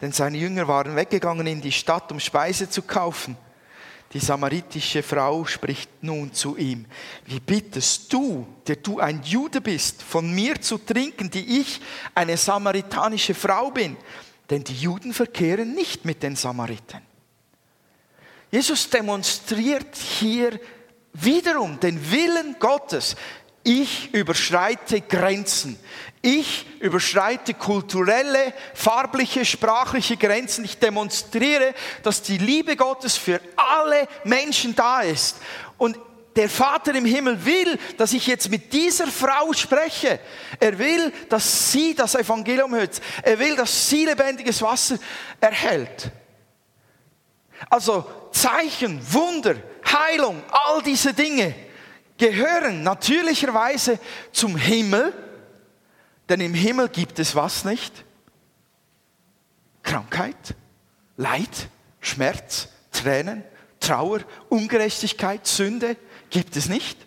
Denn 0.00 0.12
seine 0.12 0.38
Jünger 0.38 0.68
waren 0.68 0.94
weggegangen 0.94 1.46
in 1.46 1.60
die 1.60 1.72
Stadt, 1.72 2.12
um 2.12 2.20
Speise 2.20 2.68
zu 2.68 2.82
kaufen. 2.82 3.36
Die 4.12 4.18
samaritische 4.18 5.02
Frau 5.02 5.46
spricht 5.46 5.88
nun 6.02 6.34
zu 6.34 6.56
ihm, 6.58 6.84
wie 7.24 7.40
bittest 7.40 8.12
du, 8.12 8.46
der 8.66 8.76
du 8.76 9.00
ein 9.00 9.22
Jude 9.22 9.62
bist, 9.62 10.02
von 10.02 10.30
mir 10.34 10.60
zu 10.60 10.76
trinken, 10.76 11.30
die 11.30 11.60
ich 11.60 11.80
eine 12.14 12.36
samaritanische 12.36 13.32
Frau 13.32 13.70
bin? 13.70 13.96
Denn 14.52 14.64
die 14.64 14.76
Juden 14.76 15.14
verkehren 15.14 15.72
nicht 15.72 16.04
mit 16.04 16.22
den 16.22 16.36
Samariten. 16.36 17.00
Jesus 18.50 18.90
demonstriert 18.90 19.96
hier 19.96 20.60
wiederum 21.14 21.80
den 21.80 22.10
Willen 22.10 22.56
Gottes. 22.58 23.16
Ich 23.62 24.12
überschreite 24.12 25.00
Grenzen. 25.00 25.78
Ich 26.20 26.66
überschreite 26.80 27.54
kulturelle, 27.54 28.52
farbliche, 28.74 29.46
sprachliche 29.46 30.18
Grenzen. 30.18 30.66
Ich 30.66 30.78
demonstriere, 30.78 31.72
dass 32.02 32.20
die 32.20 32.36
Liebe 32.36 32.76
Gottes 32.76 33.16
für 33.16 33.40
alle 33.56 34.06
Menschen 34.24 34.76
da 34.76 35.00
ist. 35.00 35.38
Und 35.78 35.98
der 36.36 36.48
Vater 36.48 36.94
im 36.94 37.04
Himmel 37.04 37.44
will, 37.44 37.78
dass 37.96 38.12
ich 38.12 38.26
jetzt 38.26 38.50
mit 38.50 38.72
dieser 38.72 39.06
Frau 39.06 39.52
spreche. 39.52 40.18
Er 40.58 40.78
will, 40.78 41.12
dass 41.28 41.72
sie 41.72 41.94
das 41.94 42.14
Evangelium 42.14 42.74
hört. 42.74 43.00
Er 43.22 43.38
will, 43.38 43.56
dass 43.56 43.88
sie 43.88 44.04
lebendiges 44.04 44.62
Wasser 44.62 44.98
erhält. 45.40 46.10
Also 47.68 48.04
Zeichen, 48.32 49.00
Wunder, 49.12 49.56
Heilung, 49.86 50.42
all 50.50 50.82
diese 50.82 51.12
Dinge 51.12 51.54
gehören 52.16 52.82
natürlicherweise 52.82 53.98
zum 54.32 54.56
Himmel, 54.56 55.12
denn 56.28 56.40
im 56.40 56.54
Himmel 56.54 56.88
gibt 56.88 57.18
es 57.18 57.34
was 57.34 57.64
nicht? 57.64 58.04
Krankheit, 59.82 60.54
Leid, 61.16 61.68
Schmerz, 62.00 62.68
Tränen, 62.92 63.44
Trauer, 63.80 64.20
Ungerechtigkeit, 64.48 65.46
Sünde 65.46 65.96
gibt 66.32 66.56
es 66.56 66.68
nicht. 66.68 66.98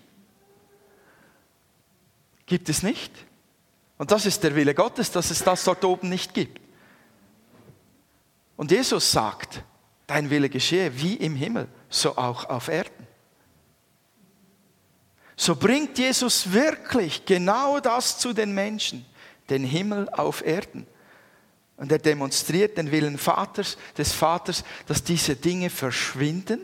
Gibt 2.45 2.69
es 2.69 2.83
nicht. 2.83 3.11
Und 3.97 4.11
das 4.11 4.25
ist 4.25 4.43
der 4.43 4.55
Wille 4.55 4.73
Gottes, 4.73 5.11
dass 5.11 5.31
es 5.31 5.43
das 5.43 5.65
dort 5.65 5.83
oben 5.83 6.07
nicht 6.07 6.33
gibt. 6.33 6.61
Und 8.55 8.71
Jesus 8.71 9.11
sagt, 9.11 9.63
dein 10.07 10.29
Wille 10.29 10.49
geschehe 10.49 11.01
wie 11.01 11.15
im 11.15 11.35
Himmel, 11.35 11.67
so 11.89 12.17
auch 12.17 12.45
auf 12.45 12.69
Erden. 12.69 13.07
So 15.35 15.55
bringt 15.55 15.97
Jesus 15.97 16.53
wirklich 16.53 17.25
genau 17.25 17.79
das 17.81 18.17
zu 18.17 18.31
den 18.31 18.53
Menschen, 18.53 19.05
den 19.49 19.65
Himmel 19.65 20.07
auf 20.09 20.45
Erden. 20.45 20.87
Und 21.77 21.91
er 21.91 21.99
demonstriert 21.99 22.77
den 22.77 22.91
Willen 22.91 23.17
Vaters, 23.17 23.77
des 23.97 24.13
Vaters, 24.13 24.63
dass 24.87 25.03
diese 25.03 25.35
Dinge 25.35 25.69
verschwinden. 25.69 26.61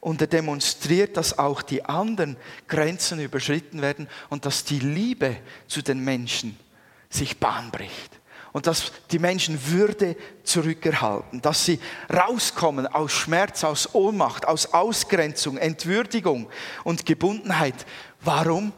Und 0.00 0.20
er 0.20 0.26
demonstriert, 0.28 1.16
dass 1.16 1.38
auch 1.38 1.60
die 1.62 1.84
anderen 1.84 2.36
Grenzen 2.68 3.20
überschritten 3.20 3.82
werden 3.82 4.08
und 4.28 4.46
dass 4.46 4.64
die 4.64 4.78
Liebe 4.78 5.36
zu 5.66 5.82
den 5.82 6.04
Menschen 6.04 6.58
sich 7.10 7.38
Bahn 7.38 7.70
bricht 7.70 8.18
und 8.52 8.66
dass 8.66 8.92
die 9.10 9.18
Menschen 9.18 9.58
Würde 9.68 10.16
zurückerhalten, 10.42 11.40
dass 11.42 11.64
sie 11.64 11.80
rauskommen 12.12 12.86
aus 12.86 13.12
Schmerz, 13.12 13.64
aus 13.64 13.94
Ohnmacht, 13.94 14.46
aus 14.46 14.72
Ausgrenzung, 14.72 15.58
Entwürdigung 15.58 16.48
und 16.84 17.06
Gebundenheit. 17.06 17.86
Warum? 18.20 18.72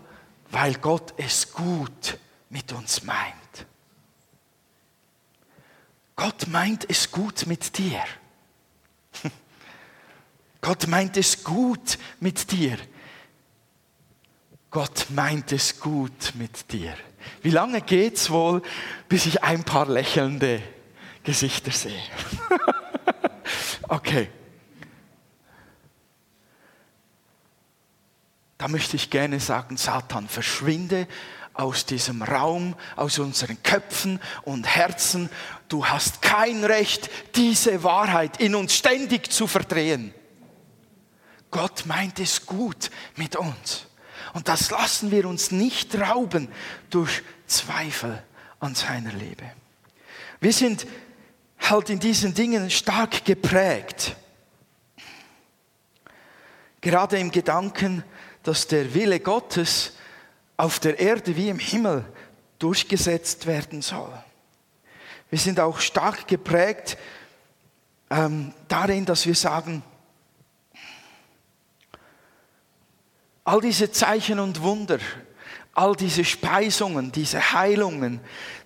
Weil 0.51 0.75
Gott 0.75 1.15
es 1.17 1.53
gut 1.53 2.19
mit 2.49 2.73
uns 2.73 3.05
meint. 3.05 3.67
Gott 6.17 6.49
meint 6.49 6.85
es 6.89 7.11
gut 7.11 7.47
mit 7.47 7.79
dir. 7.79 8.03
Gott 10.61 10.87
meint 10.89 11.17
es 11.17 11.43
gut 11.43 11.99
mit 12.21 12.51
dir. 12.53 12.77
Gott 14.71 15.07
meint 15.11 15.53
es 15.53 15.81
gut 15.81 16.35
mit 16.35 16.71
dir. 16.73 16.95
Wie 17.43 17.51
lange 17.51 17.81
geht's 17.81 18.31
wohl, 18.31 18.63
bis 19.09 19.27
ich 19.27 19.43
ein 19.43 19.65
paar 19.65 19.87
lächelnde 19.87 20.63
Gesichter 21.25 21.73
sehe? 21.73 22.01
okay. 23.89 24.29
Da 28.59 28.69
möchte 28.69 28.97
ich 28.97 29.09
gerne 29.09 29.41
sagen, 29.41 29.79
Satan, 29.79 30.29
verschwinde 30.29 31.09
aus 31.55 31.87
diesem 31.87 32.23
Raum, 32.23 32.77
aus 32.95 33.19
unseren 33.19 33.63
Köpfen 33.63 34.21
und 34.43 34.67
Herzen. 34.67 35.31
Du 35.69 35.87
hast 35.87 36.23
kein 36.23 36.63
Recht, 36.65 37.11
diese 37.35 37.83
Wahrheit 37.83 38.39
in 38.39 38.55
uns 38.55 38.75
ständig 38.75 39.33
zu 39.33 39.47
verdrehen. 39.47 40.15
Gott 41.51 41.87
meint 41.87 42.19
es 42.21 42.47
gut 42.47 42.91
mit 43.17 43.37
uns. 43.37 43.87
Und 44.33 44.49
das 44.49 44.71
lassen 44.71 45.11
wir 45.11 45.27
uns 45.27 45.51
nicht 45.51 45.99
rauben 45.99 46.49
durch 46.91 47.23
Zweifel 47.47 48.23
an 48.61 48.75
seiner 48.75 49.13
Liebe. 49.13 49.45
Wir 50.41 50.53
sind 50.53 50.87
halt 51.59 51.91
in 51.91 51.99
diesen 51.99 52.35
Dingen 52.35 52.71
stark 52.71 53.25
geprägt. 53.25 54.17
Gerade 56.81 57.19
im 57.19 57.31
Gedanken, 57.31 58.05
dass 58.43 58.67
der 58.67 58.95
Wille 58.95 59.21
Gottes 59.21 59.95
auf 60.57 60.79
der 60.79 60.99
Erde 60.99 61.37
wie 61.37 61.49
im 61.49 61.59
Himmel 61.59 62.05
durchgesetzt 62.59 63.47
werden 63.47 63.83
soll. 63.83 64.13
Wir 65.29 65.39
sind 65.39 65.61
auch 65.61 65.81
stark 65.81 66.27
geprägt 66.27 66.97
ähm, 68.11 68.53
darin, 68.69 69.05
dass 69.05 69.27
wir 69.27 69.35
sagen, 69.35 69.83
All 73.51 73.61
diese 73.61 73.91
Zeichen 73.91 74.39
und 74.39 74.63
Wunder, 74.63 75.01
all 75.75 75.97
diese 75.97 76.25
Speisungen, 76.25 77.11
diese 77.11 77.53
Heilungen, 77.53 78.21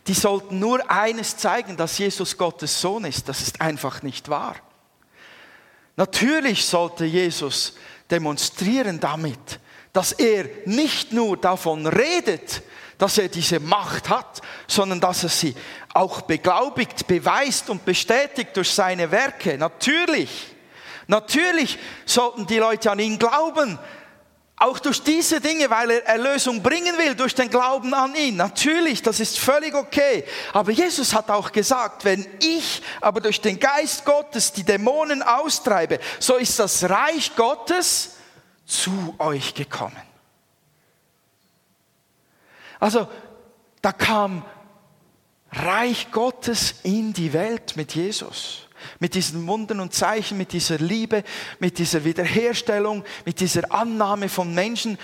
die 0.07 0.13
sollten 0.13 0.59
nur 0.59 0.91
eines 0.91 1.39
zeigen, 1.39 1.79
dass 1.79 1.97
Jesus 1.97 2.37
Gottes 2.37 2.83
Sohn 2.83 3.07
ist. 3.07 3.27
Das 3.27 3.41
ist 3.41 3.63
einfach 3.63 4.03
nicht 4.03 4.29
wahr. 4.29 4.57
Natürlich 5.97 6.67
sollte 6.67 7.07
Jesus 7.07 7.77
demonstrieren 8.11 9.01
damit, 9.01 9.59
dass 9.95 10.13
er 10.13 10.45
nicht 10.67 11.15
nur 11.15 11.39
davon 11.39 11.87
redet, 11.87 12.61
dass 12.99 13.17
er 13.17 13.29
diese 13.29 13.61
Macht 13.61 14.11
hat, 14.11 14.43
sondern 14.67 15.01
dass 15.01 15.23
er 15.23 15.31
sie 15.31 15.55
auch 15.95 16.21
beglaubigt, 16.21 17.07
beweist 17.07 17.71
und 17.71 17.87
bestätigt 17.87 18.55
durch 18.55 18.71
seine 18.71 19.11
Werke. 19.11 19.57
Natürlich, 19.57 20.55
natürlich 21.07 21.79
sollten 22.05 22.47
die 22.47 22.59
Leute 22.59 22.91
an 22.91 22.99
ihn 22.99 23.19
glauben, 23.19 23.79
auch 24.65 24.79
durch 24.79 25.03
diese 25.03 25.41
Dinge, 25.41 25.69
weil 25.69 25.91
er 25.91 26.07
Erlösung 26.07 26.63
bringen 26.63 26.97
will, 26.97 27.15
durch 27.15 27.35
den 27.35 27.51
Glauben 27.51 27.93
an 27.93 28.15
ihn. 28.15 28.37
Natürlich, 28.37 29.03
das 29.03 29.21
ist 29.21 29.39
völlig 29.39 29.75
okay. 29.75 30.25
Aber 30.53 30.73
Jesus 30.73 31.15
hat 31.15 31.31
auch 31.31 31.53
gesagt, 31.53 32.05
wenn 32.05 32.27
ich 32.41 32.83
aber 33.01 33.21
durch 33.21 33.41
den 33.41 33.61
Geist 33.61 34.05
Gottes 34.05 34.53
die 34.53 34.65
Dämonen 34.65 35.23
austreibe, 35.23 35.99
so 36.19 36.37
ist 36.37 36.59
das 36.59 36.89
Reich 36.89 37.37
Gottes 37.37 38.17
zu 38.65 39.15
euch 39.19 39.55
gekommen. 39.55 40.03
Also, 42.81 43.07
da 43.83 43.93
kam 43.93 44.45
Reich 45.53 46.11
Gottes 46.11 46.77
in 46.83 47.13
die 47.13 47.33
Welt 47.33 47.77
mit 47.77 47.95
Jesus 47.95 48.64
mit 48.99 49.15
diesen 49.15 49.47
Wundern 49.47 49.81
und 49.81 49.95
Zeichen, 49.95 50.39
mit 50.39 50.53
dieser 50.53 50.79
Liebe, 50.79 51.25
mit 51.59 51.79
dieser 51.79 52.05
Wiederherstellung, 52.05 53.05
mit 53.25 53.41
dieser 53.41 53.73
Annahme 53.73 54.29
von 54.29 54.55
Menschen, 54.55 54.99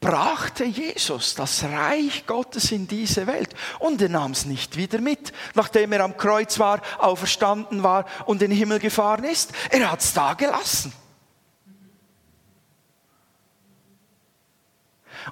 brachte 0.00 0.64
Jesus 0.64 1.34
das 1.34 1.64
Reich 1.64 2.26
Gottes 2.26 2.70
in 2.70 2.86
diese 2.86 3.26
Welt 3.26 3.54
und 3.78 4.00
er 4.02 4.08
nahm 4.08 4.32
es 4.32 4.44
nicht 4.44 4.76
wieder 4.76 5.00
mit, 5.00 5.32
nachdem 5.54 5.92
er 5.92 6.04
am 6.04 6.16
Kreuz 6.16 6.58
war, 6.58 6.80
auferstanden 6.98 7.82
war 7.82 8.04
und 8.26 8.42
in 8.42 8.50
den 8.50 8.56
Himmel 8.58 8.78
gefahren 8.78 9.24
ist. 9.24 9.52
Er 9.70 9.90
hat 9.90 10.00
es 10.00 10.12
da 10.12 10.34
gelassen. 10.34 10.92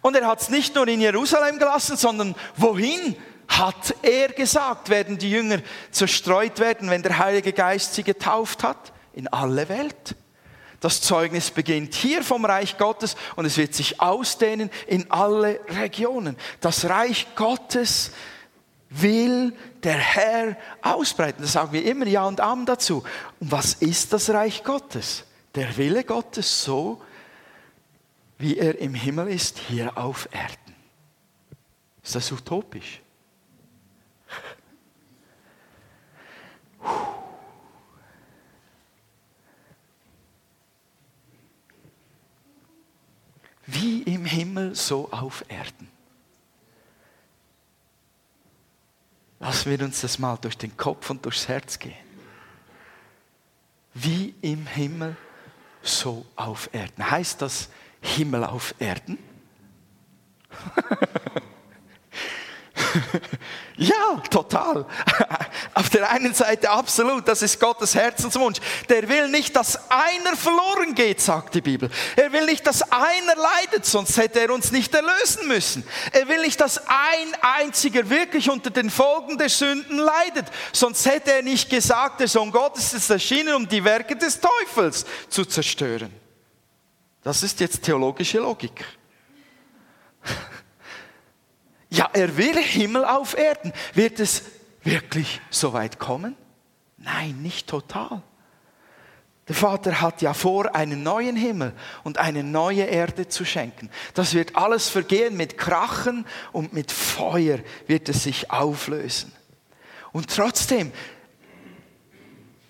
Und 0.00 0.16
er 0.16 0.26
hat 0.26 0.40
es 0.40 0.48
nicht 0.48 0.74
nur 0.74 0.88
in 0.88 1.00
Jerusalem 1.00 1.58
gelassen, 1.58 1.96
sondern 1.96 2.34
wohin? 2.56 3.16
Hat 3.48 3.94
er 4.02 4.28
gesagt, 4.28 4.88
werden 4.88 5.18
die 5.18 5.30
Jünger 5.30 5.60
zerstreut 5.90 6.58
werden, 6.58 6.90
wenn 6.90 7.02
der 7.02 7.18
Heilige 7.18 7.52
Geist 7.52 7.94
sie 7.94 8.02
getauft 8.02 8.62
hat? 8.62 8.92
In 9.12 9.28
alle 9.28 9.68
Welt. 9.68 10.16
Das 10.80 11.00
Zeugnis 11.00 11.50
beginnt 11.50 11.94
hier 11.94 12.22
vom 12.22 12.44
Reich 12.44 12.76
Gottes 12.76 13.16
und 13.36 13.46
es 13.46 13.56
wird 13.56 13.74
sich 13.74 14.02
ausdehnen 14.02 14.70
in 14.86 15.10
alle 15.10 15.60
Regionen. 15.68 16.36
Das 16.60 16.88
Reich 16.90 17.28
Gottes 17.36 18.10
will 18.90 19.54
der 19.82 19.96
Herr 19.96 20.56
ausbreiten. 20.82 21.42
Das 21.42 21.52
sagen 21.52 21.72
wir 21.72 21.84
immer 21.84 22.06
Ja 22.06 22.26
und 22.26 22.40
Amen 22.40 22.66
dazu. 22.66 23.02
Und 23.40 23.50
was 23.50 23.74
ist 23.74 24.12
das 24.12 24.30
Reich 24.30 24.62
Gottes? 24.62 25.24
Der 25.54 25.76
Wille 25.76 26.04
Gottes 26.04 26.64
so, 26.64 27.00
wie 28.38 28.58
er 28.58 28.78
im 28.78 28.94
Himmel 28.94 29.28
ist, 29.28 29.58
hier 29.58 29.96
auf 29.96 30.28
Erden. 30.32 30.74
Ist 32.02 32.14
das 32.14 32.30
utopisch? 32.30 33.00
Wie 43.66 44.02
im 44.02 44.24
Himmel, 44.24 44.74
so 44.74 45.08
auf 45.10 45.44
Erden. 45.48 45.88
Lassen 49.40 49.70
wir 49.70 49.84
uns 49.84 50.00
das 50.00 50.18
mal 50.18 50.36
durch 50.36 50.56
den 50.56 50.76
Kopf 50.76 51.10
und 51.10 51.24
durchs 51.24 51.48
Herz 51.48 51.78
gehen. 51.78 51.94
Wie 53.92 54.34
im 54.40 54.66
Himmel, 54.66 55.16
so 55.82 56.24
auf 56.36 56.70
Erden. 56.72 57.10
Heißt 57.10 57.42
das 57.42 57.68
Himmel 58.00 58.44
auf 58.44 58.74
Erden? 58.78 59.18
ja, 63.76 64.22
total. 64.30 64.86
Auf 65.74 65.90
der 65.90 66.10
einen 66.10 66.34
Seite 66.34 66.70
absolut, 66.70 67.26
das 67.26 67.42
ist 67.42 67.58
Gottes 67.58 67.94
Herzenswunsch. 67.94 68.58
Der 68.88 69.08
will 69.08 69.28
nicht, 69.28 69.56
dass 69.56 69.90
einer 69.90 70.36
verloren 70.36 70.94
geht, 70.94 71.20
sagt 71.20 71.54
die 71.54 71.60
Bibel. 71.60 71.90
Er 72.16 72.32
will 72.32 72.46
nicht, 72.46 72.66
dass 72.66 72.82
einer 72.82 73.34
leidet, 73.36 73.84
sonst 73.84 74.16
hätte 74.16 74.40
er 74.40 74.50
uns 74.50 74.72
nicht 74.72 74.94
erlösen 74.94 75.48
müssen. 75.48 75.84
Er 76.12 76.28
will 76.28 76.42
nicht, 76.42 76.60
dass 76.60 76.78
ein 76.86 77.34
einziger 77.40 78.08
wirklich 78.08 78.50
unter 78.50 78.70
den 78.70 78.90
Folgen 78.90 79.38
der 79.38 79.48
Sünden 79.48 79.98
leidet, 79.98 80.46
sonst 80.72 81.06
hätte 81.06 81.32
er 81.32 81.42
nicht 81.42 81.68
gesagt, 81.70 82.20
der 82.20 82.28
Sohn 82.28 82.50
Gottes 82.50 82.92
ist 82.92 83.10
erschienen, 83.10 83.54
um 83.54 83.68
die 83.68 83.84
Werke 83.84 84.16
des 84.16 84.40
Teufels 84.40 85.04
zu 85.28 85.44
zerstören. 85.44 86.12
Das 87.22 87.42
ist 87.42 87.58
jetzt 87.60 87.82
theologische 87.82 88.38
Logik. 88.38 88.84
Ja, 91.94 92.10
er 92.12 92.36
will 92.36 92.56
Himmel 92.56 93.04
auf 93.04 93.36
Erden. 93.36 93.72
Wird 93.94 94.18
es 94.18 94.42
wirklich 94.82 95.40
so 95.50 95.72
weit 95.72 95.98
kommen? 95.98 96.36
Nein, 96.98 97.40
nicht 97.40 97.68
total. 97.68 98.22
Der 99.46 99.54
Vater 99.54 100.00
hat 100.00 100.22
ja 100.22 100.34
vor, 100.34 100.74
einen 100.74 101.02
neuen 101.02 101.36
Himmel 101.36 101.72
und 102.02 102.18
eine 102.18 102.42
neue 102.42 102.84
Erde 102.84 103.28
zu 103.28 103.44
schenken. 103.44 103.90
Das 104.14 104.34
wird 104.34 104.56
alles 104.56 104.88
vergehen 104.88 105.36
mit 105.36 105.56
Krachen 105.56 106.26
und 106.50 106.72
mit 106.72 106.90
Feuer 106.90 107.58
wird 107.86 108.08
es 108.08 108.24
sich 108.24 108.50
auflösen. 108.50 109.32
Und 110.12 110.34
trotzdem, 110.34 110.92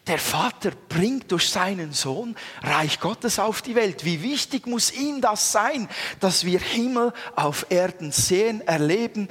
der 0.07 0.19
Vater 0.19 0.73
bringt 0.89 1.33
durch 1.33 1.49
seinen 1.49 1.93
Sohn 1.93 2.37
Reich 2.63 3.01
Gottes 3.01 3.39
auf 3.39 3.63
die 3.63 3.75
Welt. 3.75 4.05
Wie 4.05 4.23
wichtig 4.23 4.67
muss 4.67 4.93
ihm 4.93 5.21
das 5.21 5.53
sein, 5.53 5.89
dass 6.21 6.45
wir 6.45 6.61
Himmel 6.61 7.13
auf 7.35 7.67
Erden 7.71 8.13
sehen, 8.13 8.61
erleben 8.67 9.29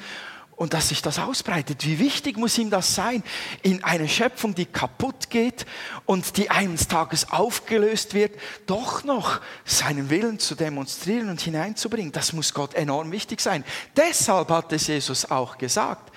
und 0.55 0.73
dass 0.73 0.89
sich 0.89 1.01
das 1.01 1.19
ausbreitet. 1.19 1.85
Wie 1.85 1.99
wichtig 1.99 2.37
muss 2.37 2.57
ihm 2.57 2.71
das 2.71 2.95
sein 2.95 3.23
in 3.61 3.83
einer 3.83 4.07
Schöpfung, 4.07 4.55
die 4.55 4.65
kaputt 4.65 5.29
geht 5.29 5.65
und 6.05 6.37
die 6.37 6.49
eines 6.49 6.87
Tages 6.87 7.31
aufgelöst 7.31 8.15
wird, 8.15 8.39
doch 8.65 9.03
noch 9.03 9.41
seinen 9.65 10.09
Willen 10.09 10.39
zu 10.39 10.55
demonstrieren 10.55 11.29
und 11.29 11.41
hineinzubringen. 11.41 12.11
Das 12.11 12.33
muss 12.33 12.53
Gott 12.53 12.73
enorm 12.73 13.11
wichtig 13.11 13.41
sein. 13.41 13.63
Deshalb 13.95 14.49
hat 14.49 14.73
es 14.73 14.87
Jesus 14.87 15.29
auch 15.29 15.57
gesagt, 15.57 16.11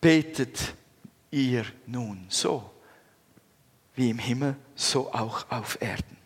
betet 0.00 0.58
ihr 1.30 1.64
nun 1.86 2.26
so 2.28 2.72
wie 3.94 4.10
im 4.10 4.18
Himmel, 4.18 4.56
so 4.74 5.12
auch 5.12 5.46
auf 5.50 5.80
Erden. 5.80 6.16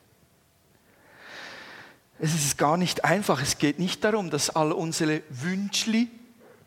Es 2.19 2.35
ist 2.35 2.57
gar 2.57 2.77
nicht 2.77 3.05
einfach. 3.05 3.43
Es 3.43 3.59
geht 3.59 3.79
nicht 3.79 4.03
darum, 4.03 4.31
dass 4.31 4.51
all 4.51 4.73
unsere 4.73 5.23
Wünschli 5.29 6.09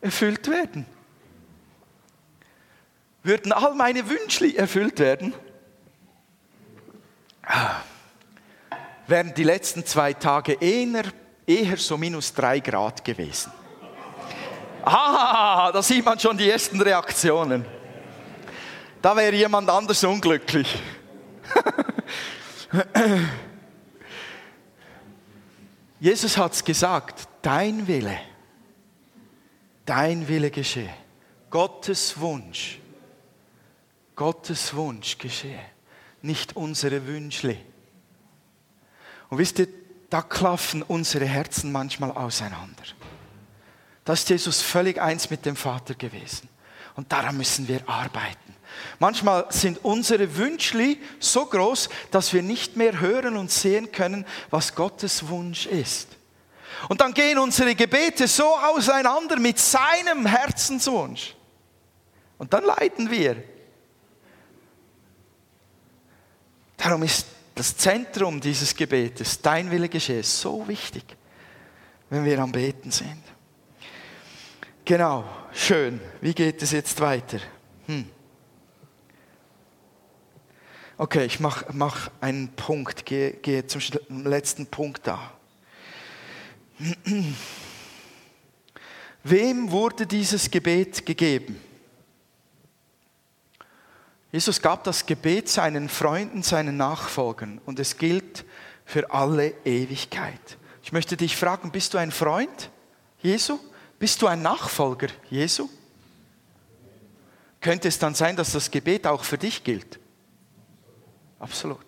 erfüllt 0.02 0.48
werden. 0.48 0.86
Würden 3.24 3.52
all 3.52 3.76
meine 3.76 4.10
Wünschli 4.10 4.56
erfüllt 4.56 5.00
werden, 5.00 5.34
wären 9.08 9.34
die 9.34 9.44
letzten 9.44 9.86
zwei 9.86 10.14
Tage 10.14 10.54
eher, 10.54 11.04
eher 11.46 11.78
so 11.78 11.98
minus 11.98 12.34
drei 12.34 12.60
Grad 12.60 13.04
gewesen. 13.04 13.52
Ah, 14.84 15.72
da 15.72 15.82
sieht 15.82 16.06
man 16.06 16.20
schon 16.20 16.38
die 16.38 16.50
ersten 16.50 16.80
Reaktionen. 16.82 17.66
Da 19.02 19.16
wäre 19.16 19.36
jemand 19.36 19.70
anders 19.70 20.04
unglücklich. 20.04 20.78
Jesus 26.00 26.38
hat 26.38 26.54
es 26.54 26.64
gesagt, 26.64 27.28
dein 27.42 27.88
Wille, 27.88 28.20
dein 29.86 30.28
Wille 30.28 30.52
geschehe. 30.52 30.94
Gottes 31.50 32.20
Wunsch, 32.20 32.80
Gottes 34.16 34.74
Wunsch 34.76 35.18
geschehe, 35.18 35.66
nicht 36.22 36.56
unsere 36.56 37.08
Wünsche. 37.08 37.58
Und 39.30 39.38
wisst 39.38 39.60
ihr, 39.60 39.68
da 40.10 40.22
klaffen 40.22 40.84
unsere 40.84 41.26
Herzen 41.26 41.72
manchmal 41.72 42.12
auseinander. 42.12 42.84
Da 44.06 44.14
ist 44.14 44.30
Jesus 44.30 44.62
völlig 44.62 45.00
eins 45.00 45.30
mit 45.30 45.46
dem 45.46 45.56
Vater 45.56 45.94
gewesen. 45.94 46.50
Und 46.96 47.12
daran 47.12 47.38
müssen 47.38 47.68
wir 47.68 47.88
arbeiten. 47.88 48.49
Manchmal 49.00 49.46
sind 49.50 49.84
unsere 49.84 50.36
Wünsche 50.38 50.98
so 51.20 51.46
groß, 51.46 51.90
dass 52.12 52.34
wir 52.34 52.42
nicht 52.42 52.76
mehr 52.76 53.00
hören 53.00 53.38
und 53.38 53.52
sehen 53.52 53.92
können, 53.92 54.26
was 54.50 54.76
Gottes 54.76 55.28
Wunsch 55.28 55.66
ist. 55.66 56.08
Und 56.88 57.02
dann 57.02 57.14
gehen 57.14 57.38
unsere 57.38 57.76
Gebete 57.76 58.28
so 58.28 58.56
auseinander 58.56 59.38
mit 59.38 59.60
seinem 59.60 60.26
Herzenswunsch. 60.26 61.36
Und 62.38 62.54
dann 62.54 62.64
leiden 62.64 63.12
wir. 63.12 63.44
Darum 66.78 67.04
ist 67.04 67.26
das 67.54 67.76
Zentrum 67.76 68.40
dieses 68.40 68.74
Gebetes, 68.74 69.42
dein 69.42 69.70
Wille 69.70 69.90
geschehe, 69.90 70.24
so 70.24 70.66
wichtig, 70.66 71.04
wenn 72.10 72.24
wir 72.24 72.40
am 72.40 72.54
Beten 72.54 72.90
sind. 72.90 73.22
Genau, 74.86 75.26
schön. 75.52 76.00
Wie 76.22 76.34
geht 76.34 76.62
es 76.64 76.72
jetzt 76.72 77.02
weiter? 77.02 77.40
Hm. 77.88 78.10
Okay, 81.02 81.24
ich 81.24 81.40
mache 81.40 81.66
mach 81.72 82.12
einen 82.20 82.50
Punkt, 82.50 83.06
gehe, 83.06 83.32
gehe 83.32 83.66
zum 83.66 83.82
letzten 84.26 84.68
Punkt 84.68 85.08
da. 85.08 85.32
Wem 89.24 89.72
wurde 89.72 90.06
dieses 90.06 90.52
Gebet 90.52 91.06
gegeben? 91.06 91.58
Jesus 94.34 94.62
gab 94.62 94.84
das 94.84 95.06
Gebet 95.06 95.48
seinen 95.48 95.88
Freunden, 95.88 96.44
seinen 96.44 96.76
Nachfolgern 96.76 97.62
und 97.66 97.80
es 97.80 97.96
gilt 97.96 98.44
für 98.84 99.10
alle 99.10 99.54
Ewigkeit. 99.64 100.58
Ich 100.84 100.92
möchte 100.92 101.16
dich 101.16 101.38
fragen, 101.38 101.72
bist 101.72 101.94
du 101.94 101.98
ein 101.98 102.12
Freund 102.12 102.72
Jesu? 103.22 103.58
Bist 104.00 104.22
du 104.22 104.28
ein 104.28 104.42
Nachfolger 104.42 105.08
Jesu? 105.30 105.70
Könnte 107.62 107.88
es 107.88 108.00
dann 108.00 108.16
sein, 108.16 108.36
dass 108.36 108.52
das 108.52 108.70
Gebet 108.70 109.08
auch 109.08 109.24
für 109.24 109.38
dich 109.38 109.64
gilt? 109.64 109.98
Absolut. 111.40 111.86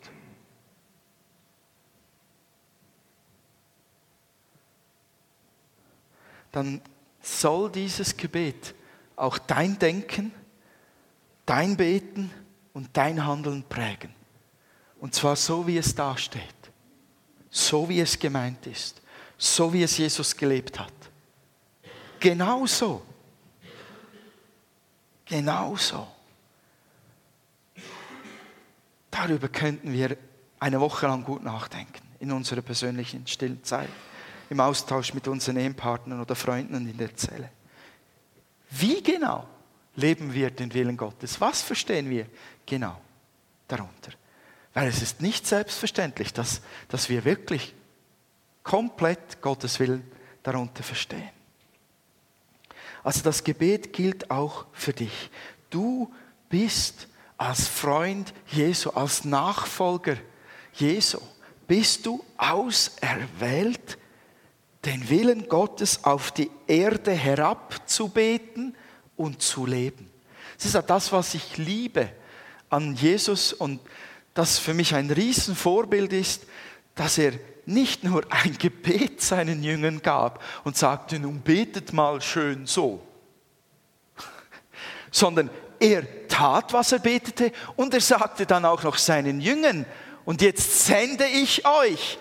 Dann 6.51 6.81
soll 7.21 7.71
dieses 7.71 8.15
Gebet 8.15 8.73
auch 9.15 9.37
dein 9.37 9.77
Denken, 9.77 10.33
dein 11.45 11.77
Beten 11.77 12.31
und 12.73 12.89
dein 12.93 13.25
Handeln 13.25 13.63
prägen. 13.63 14.13
Und 14.99 15.13
zwar 15.13 15.35
so, 15.35 15.65
wie 15.67 15.77
es 15.77 15.95
da 15.95 16.17
steht. 16.17 16.43
So, 17.49 17.87
wie 17.89 17.99
es 17.99 18.17
gemeint 18.17 18.65
ist. 18.67 19.01
So, 19.37 19.71
wie 19.73 19.83
es 19.83 19.97
Jesus 19.97 20.35
gelebt 20.35 20.79
hat. 20.79 20.93
Genau 22.19 22.65
so. 25.75 26.11
Darüber 29.11 29.49
könnten 29.49 29.91
wir 29.91 30.17
eine 30.59 30.79
Woche 30.79 31.07
lang 31.07 31.23
gut 31.23 31.43
nachdenken, 31.43 32.01
in 32.19 32.31
unserer 32.31 32.61
persönlichen 32.61 33.27
stillen 33.27 33.63
Zeit, 33.63 33.89
im 34.49 34.59
Austausch 34.59 35.13
mit 35.13 35.27
unseren 35.27 35.57
Ehepartnern 35.57 36.21
oder 36.21 36.35
Freunden 36.35 36.89
in 36.89 36.97
der 36.97 37.15
Zelle. 37.15 37.49
Wie 38.69 39.03
genau 39.03 39.47
leben 39.95 40.33
wir 40.33 40.49
den 40.49 40.73
Willen 40.73 40.97
Gottes? 40.97 41.41
Was 41.41 41.61
verstehen 41.61 42.09
wir 42.09 42.25
genau 42.65 42.99
darunter? 43.67 44.11
Weil 44.73 44.87
es 44.87 45.01
ist 45.01 45.21
nicht 45.21 45.45
selbstverständlich, 45.45 46.31
dass, 46.31 46.61
dass 46.87 47.09
wir 47.09 47.25
wirklich 47.25 47.73
komplett 48.63 49.41
Gottes 49.41 49.79
Willen 49.79 50.09
darunter 50.43 50.83
verstehen. 50.83 51.29
Also 53.03 53.21
das 53.23 53.43
Gebet 53.43 53.93
gilt 53.93 54.31
auch 54.31 54.65
für 54.71 54.93
dich. 54.93 55.29
Du 55.69 56.13
bist 56.49 57.07
als 57.41 57.67
Freund 57.67 58.35
Jesu, 58.51 58.91
als 58.91 59.25
Nachfolger 59.25 60.15
Jesu, 60.73 61.17
bist 61.67 62.05
du 62.05 62.23
auserwählt, 62.37 63.97
den 64.85 65.09
Willen 65.09 65.49
Gottes 65.49 66.03
auf 66.03 66.31
die 66.31 66.51
Erde 66.67 67.13
herabzubeten 67.13 68.75
und 69.17 69.41
zu 69.41 69.65
leben. 69.65 70.07
Das 70.55 70.67
ist 70.67 70.75
ja 70.75 70.83
das, 70.83 71.11
was 71.11 71.33
ich 71.33 71.57
liebe 71.57 72.09
an 72.69 72.93
Jesus 72.93 73.53
und 73.53 73.79
das 74.35 74.59
für 74.59 74.75
mich 74.75 74.93
ein 74.93 75.09
Riesenvorbild 75.09 76.13
ist, 76.13 76.45
dass 76.93 77.17
er 77.17 77.33
nicht 77.65 78.03
nur 78.03 78.23
ein 78.29 78.55
Gebet 78.59 79.19
seinen 79.19 79.63
Jüngern 79.63 80.03
gab 80.03 80.43
und 80.63 80.77
sagte, 80.77 81.17
nun 81.17 81.41
betet 81.41 81.91
mal 81.91 82.21
schön 82.21 82.67
so, 82.67 83.01
sondern 85.11 85.49
er 85.79 86.03
tat, 86.31 86.73
was 86.73 86.91
er 86.91 86.99
betete 86.99 87.51
und 87.75 87.93
er 87.93 88.01
sagte 88.01 88.45
dann 88.45 88.65
auch 88.65 88.83
noch 88.83 88.97
seinen 88.97 89.41
Jüngern, 89.41 89.85
und 90.25 90.41
jetzt 90.41 90.85
sende 90.85 91.25
ich 91.25 91.65
euch. 91.65 92.17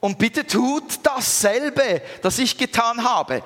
Und 0.00 0.18
bitte 0.18 0.46
tut 0.46 1.00
dasselbe, 1.02 2.02
das 2.22 2.38
ich 2.38 2.58
getan 2.58 3.04
habe. 3.04 3.42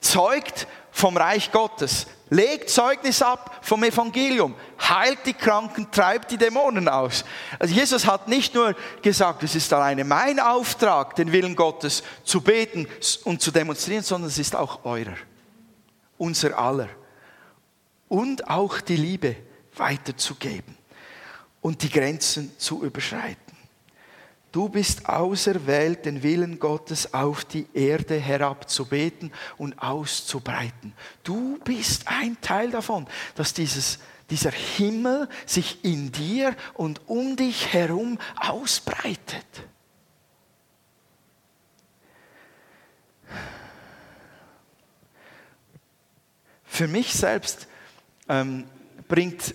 Zeugt 0.00 0.66
vom 0.90 1.16
Reich 1.16 1.52
Gottes. 1.52 2.06
Legt 2.30 2.70
Zeugnis 2.70 3.22
ab 3.22 3.58
vom 3.62 3.82
Evangelium. 3.84 4.54
Heilt 4.80 5.26
die 5.26 5.34
Kranken, 5.34 5.90
treibt 5.90 6.30
die 6.30 6.36
Dämonen 6.36 6.88
aus. 6.88 7.24
Also 7.58 7.74
Jesus 7.74 8.06
hat 8.06 8.28
nicht 8.28 8.54
nur 8.54 8.74
gesagt, 9.02 9.42
es 9.42 9.54
ist 9.54 9.72
alleine 9.72 10.04
mein 10.04 10.40
Auftrag, 10.40 11.14
den 11.16 11.32
Willen 11.32 11.54
Gottes 11.54 12.02
zu 12.24 12.40
beten 12.40 12.88
und 13.24 13.42
zu 13.42 13.50
demonstrieren, 13.50 14.02
sondern 14.02 14.30
es 14.30 14.38
ist 14.38 14.56
auch 14.56 14.84
eurer. 14.84 15.16
Unser 16.18 16.58
aller. 16.58 16.88
Und 18.08 18.48
auch 18.48 18.80
die 18.80 18.96
Liebe 18.96 19.36
weiterzugeben 19.80 20.76
und 21.60 21.82
die 21.82 21.90
Grenzen 21.90 22.52
zu 22.58 22.84
überschreiten. 22.84 23.50
Du 24.52 24.68
bist 24.68 25.08
auserwählt, 25.08 26.06
den 26.06 26.24
Willen 26.24 26.58
Gottes 26.58 27.14
auf 27.14 27.44
die 27.44 27.66
Erde 27.72 28.18
herabzubeten 28.18 29.32
und 29.58 29.80
auszubreiten. 29.80 30.92
Du 31.22 31.58
bist 31.64 32.08
ein 32.08 32.36
Teil 32.40 32.70
davon, 32.70 33.06
dass 33.36 33.54
dieses, 33.54 34.00
dieser 34.28 34.50
Himmel 34.50 35.28
sich 35.46 35.84
in 35.84 36.10
dir 36.10 36.56
und 36.74 37.00
um 37.06 37.36
dich 37.36 37.72
herum 37.72 38.18
ausbreitet. 38.36 39.46
Für 46.64 46.88
mich 46.88 47.12
selbst 47.12 47.68
ähm, 48.28 48.64
bringt 49.06 49.54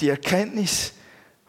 die 0.00 0.08
Erkenntnis, 0.08 0.92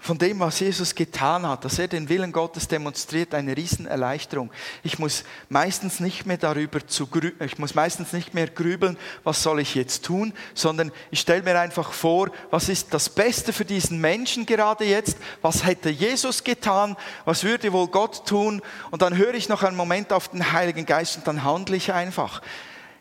von 0.05 0.19
dem, 0.19 0.39
was 0.39 0.59
Jesus 0.59 0.93
getan 0.93 1.47
hat, 1.47 1.65
dass 1.65 1.79
er 1.79 1.87
den 1.87 2.09
Willen 2.09 2.31
Gottes 2.31 2.67
demonstriert, 2.67 3.33
eine 3.33 3.57
Riesenerleichterung. 3.57 4.51
Ich 4.83 4.99
muss 4.99 5.23
meistens 5.49 5.99
nicht 5.99 6.27
mehr 6.27 6.37
darüber 6.37 6.85
zu 6.85 7.09
ich 7.39 7.57
muss 7.57 7.73
meistens 7.73 8.13
nicht 8.13 8.35
mehr 8.35 8.45
grübeln, 8.45 8.97
was 9.23 9.41
soll 9.41 9.61
ich 9.61 9.73
jetzt 9.73 10.05
tun, 10.05 10.31
sondern 10.53 10.91
ich 11.09 11.21
stelle 11.21 11.41
mir 11.41 11.59
einfach 11.59 11.91
vor, 11.91 12.29
was 12.51 12.69
ist 12.69 12.93
das 12.93 13.09
Beste 13.09 13.51
für 13.51 13.65
diesen 13.65 13.99
Menschen 13.99 14.45
gerade 14.45 14.85
jetzt, 14.85 15.17
was 15.41 15.65
hätte 15.65 15.89
Jesus 15.89 16.43
getan, 16.43 16.95
was 17.25 17.43
würde 17.43 17.73
wohl 17.73 17.87
Gott 17.87 18.27
tun 18.27 18.61
und 18.91 19.01
dann 19.01 19.17
höre 19.17 19.33
ich 19.33 19.49
noch 19.49 19.63
einen 19.63 19.75
Moment 19.75 20.13
auf 20.13 20.27
den 20.27 20.51
Heiligen 20.51 20.85
Geist 20.85 21.17
und 21.17 21.25
dann 21.25 21.43
handle 21.43 21.75
ich 21.75 21.93
einfach. 21.93 22.43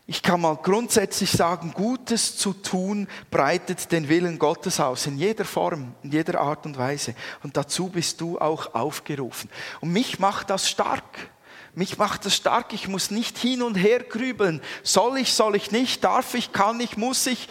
Ich 0.06 0.22
kann 0.22 0.42
mal 0.42 0.56
grundsätzlich 0.56 1.30
sagen, 1.30 1.72
Gutes 1.72 2.36
zu 2.36 2.52
tun 2.52 3.08
breitet 3.30 3.90
den 3.90 4.06
Willen 4.10 4.38
Gottes 4.38 4.78
aus, 4.78 5.06
in 5.06 5.16
jeder 5.16 5.46
Form, 5.46 5.94
in 6.02 6.12
jeder 6.12 6.40
Art 6.40 6.66
und 6.66 6.76
Weise. 6.76 7.14
Und 7.42 7.56
dazu 7.56 7.88
bist 7.88 8.20
du 8.20 8.38
auch 8.38 8.74
aufgerufen. 8.74 9.48
Und 9.80 9.92
mich 9.92 10.18
macht 10.18 10.50
das 10.50 10.68
stark. 10.68 11.30
Mich 11.74 11.96
macht 11.96 12.26
das 12.26 12.36
stark. 12.36 12.74
Ich 12.74 12.86
muss 12.86 13.10
nicht 13.10 13.38
hin 13.38 13.62
und 13.62 13.76
her 13.76 14.00
grübeln. 14.00 14.60
Soll 14.82 15.16
ich, 15.16 15.32
soll 15.32 15.56
ich 15.56 15.72
nicht, 15.72 16.04
darf 16.04 16.34
ich, 16.34 16.52
kann 16.52 16.80
ich, 16.80 16.98
muss 16.98 17.26
ich. 17.26 17.48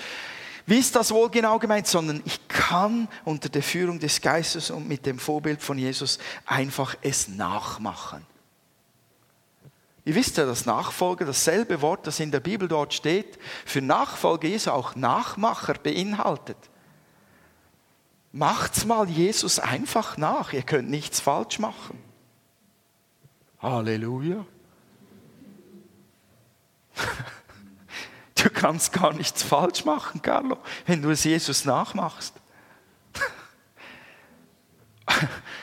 Wie 0.68 0.78
ist 0.78 0.96
das 0.96 1.12
wohl 1.12 1.32
genau 1.32 1.58
gemeint? 1.58 1.88
Sondern 1.88 2.22
ich 2.24 2.48
kann 2.48 3.08
unter 3.26 3.50
der 3.50 3.64
Führung 3.64 4.00
des 4.00 4.22
Geistes 4.22 4.70
und 4.70 4.88
mit 4.88 5.08
dem 5.08 5.18
Vorbild 5.18 5.64
von 5.64 5.80
Jesus 5.80 6.20
einfach 6.46 6.96
es 7.02 7.28
nachmachen. 7.28 8.26
Ihr 10.06 10.16
wisst 10.16 10.38
ja, 10.38 10.46
dass 10.46 10.66
Nachfolge, 10.66 11.26
dasselbe 11.26 11.82
Wort, 11.82 12.08
das 12.08 12.20
in 12.20 12.32
der 12.32 12.42
Bibel 12.42 12.68
dort 12.68 12.94
steht, 12.94 13.40
für 13.66 13.82
Nachfolge 13.82 14.50
Jesu 14.50 14.72
auch 14.72 14.96
Nachmacher 14.96 15.76
beinhaltet. 15.76 16.58
Macht's 18.34 18.86
mal 18.86 19.08
Jesus 19.08 19.60
einfach 19.60 20.18
nach, 20.18 20.52
ihr 20.54 20.64
könnt 20.64 20.90
nichts 20.90 21.20
falsch 21.20 21.60
machen. 21.60 22.00
Halleluja. 23.60 24.46
Du 28.36 28.50
kannst 28.50 28.92
gar 28.92 29.14
nichts 29.14 29.42
falsch 29.42 29.86
machen, 29.86 30.22
Carlo, 30.22 30.58
wenn 30.86 31.02
du 31.02 31.12
es 31.12 31.24
Jesus 31.24 31.64
nachmachst. 31.64 32.34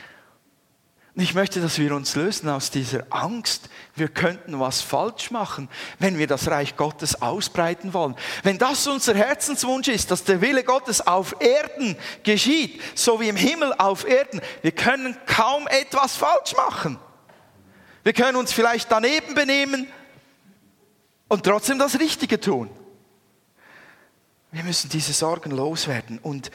Ich 1.21 1.35
möchte, 1.35 1.61
dass 1.61 1.77
wir 1.77 1.93
uns 1.95 2.15
lösen 2.15 2.49
aus 2.49 2.71
dieser 2.71 3.05
Angst, 3.11 3.69
wir 3.95 4.07
könnten 4.07 4.59
was 4.59 4.81
falsch 4.81 5.29
machen, 5.29 5.69
wenn 5.99 6.17
wir 6.17 6.25
das 6.25 6.49
Reich 6.49 6.75
Gottes 6.75 7.21
ausbreiten 7.21 7.93
wollen. 7.93 8.15
Wenn 8.41 8.57
das 8.57 8.87
unser 8.87 9.13
Herzenswunsch 9.13 9.87
ist, 9.87 10.09
dass 10.09 10.23
der 10.23 10.41
Wille 10.41 10.63
Gottes 10.63 11.05
auf 11.05 11.35
Erden 11.39 11.95
geschieht, 12.23 12.81
so 12.95 13.19
wie 13.21 13.29
im 13.29 13.35
Himmel 13.35 13.71
auf 13.77 14.07
Erden, 14.07 14.41
wir 14.63 14.71
können 14.71 15.15
kaum 15.27 15.67
etwas 15.67 16.15
falsch 16.17 16.55
machen. 16.55 16.97
Wir 18.01 18.13
können 18.13 18.35
uns 18.35 18.51
vielleicht 18.51 18.91
daneben 18.91 19.35
benehmen 19.35 19.87
und 21.27 21.43
trotzdem 21.43 21.77
das 21.77 21.99
Richtige 21.99 22.39
tun. 22.39 22.67
Wir 24.51 24.63
müssen 24.63 24.89
diese 24.89 25.13
Sorgen 25.13 25.51
loswerden 25.51 26.17
und 26.17 26.49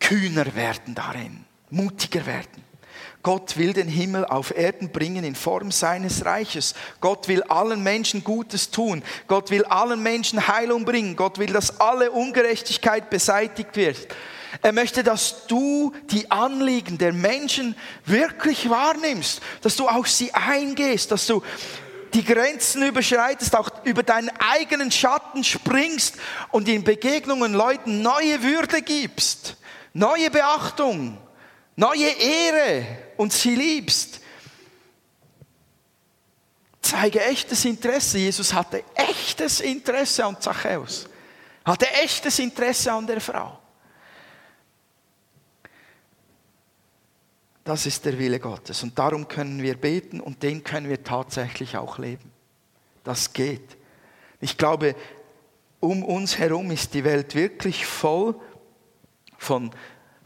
kühner 0.00 0.54
werden 0.54 0.94
darin, 0.94 1.44
mutiger 1.68 2.24
werden. 2.24 2.64
Gott 3.26 3.56
will 3.56 3.72
den 3.72 3.88
Himmel 3.88 4.24
auf 4.24 4.56
Erden 4.56 4.90
bringen 4.90 5.24
in 5.24 5.34
Form 5.34 5.72
seines 5.72 6.24
Reiches. 6.24 6.76
Gott 7.00 7.26
will 7.26 7.42
allen 7.42 7.82
Menschen 7.82 8.22
Gutes 8.22 8.70
tun. 8.70 9.02
Gott 9.26 9.50
will 9.50 9.64
allen 9.64 10.00
Menschen 10.00 10.46
Heilung 10.46 10.84
bringen. 10.84 11.16
Gott 11.16 11.40
will, 11.40 11.52
dass 11.52 11.80
alle 11.80 12.12
Ungerechtigkeit 12.12 13.10
beseitigt 13.10 13.74
wird. 13.74 13.96
Er 14.62 14.70
möchte, 14.70 15.02
dass 15.02 15.48
du 15.48 15.92
die 16.12 16.30
Anliegen 16.30 16.98
der 16.98 17.12
Menschen 17.12 17.74
wirklich 18.04 18.70
wahrnimmst, 18.70 19.40
dass 19.60 19.74
du 19.74 19.88
auf 19.88 20.08
sie 20.08 20.32
eingehst, 20.32 21.10
dass 21.10 21.26
du 21.26 21.42
die 22.14 22.24
Grenzen 22.24 22.84
überschreitest, 22.84 23.56
auch 23.56 23.70
über 23.82 24.04
deinen 24.04 24.30
eigenen 24.38 24.92
Schatten 24.92 25.42
springst 25.42 26.14
und 26.52 26.68
in 26.68 26.84
Begegnungen 26.84 27.54
Leuten 27.54 28.02
neue 28.02 28.44
Würde 28.44 28.82
gibst, 28.82 29.56
neue 29.94 30.30
Beachtung 30.30 31.18
neue 31.76 32.08
Ehre 32.08 32.86
und 33.16 33.32
sie 33.32 33.54
liebst. 33.54 34.20
Zeige 36.80 37.24
echtes 37.24 37.64
Interesse. 37.64 38.18
Jesus 38.18 38.52
hatte 38.52 38.82
echtes 38.94 39.60
Interesse 39.60 40.24
an 40.24 40.40
Zachäus. 40.40 41.08
Hatte 41.64 41.90
echtes 42.02 42.38
Interesse 42.38 42.92
an 42.92 43.06
der 43.06 43.20
Frau. 43.20 43.58
Das 47.64 47.84
ist 47.84 48.04
der 48.04 48.16
Wille 48.16 48.38
Gottes. 48.38 48.84
Und 48.84 48.96
darum 48.96 49.26
können 49.26 49.60
wir 49.60 49.76
beten 49.76 50.20
und 50.20 50.44
den 50.44 50.62
können 50.62 50.88
wir 50.88 51.02
tatsächlich 51.02 51.76
auch 51.76 51.98
leben. 51.98 52.30
Das 53.02 53.32
geht. 53.32 53.76
Ich 54.40 54.56
glaube, 54.56 54.94
um 55.80 56.04
uns 56.04 56.38
herum 56.38 56.70
ist 56.70 56.94
die 56.94 57.02
Welt 57.02 57.34
wirklich 57.34 57.84
voll 57.84 58.40
von 59.36 59.72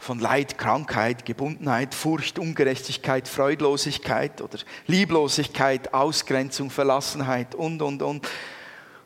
von 0.00 0.18
Leid, 0.18 0.56
Krankheit, 0.56 1.26
Gebundenheit, 1.26 1.94
Furcht, 1.94 2.38
Ungerechtigkeit, 2.38 3.28
Freudlosigkeit 3.28 4.40
oder 4.40 4.58
Lieblosigkeit, 4.86 5.92
Ausgrenzung, 5.92 6.70
Verlassenheit 6.70 7.54
und, 7.54 7.82
und, 7.82 8.02
und. 8.02 8.26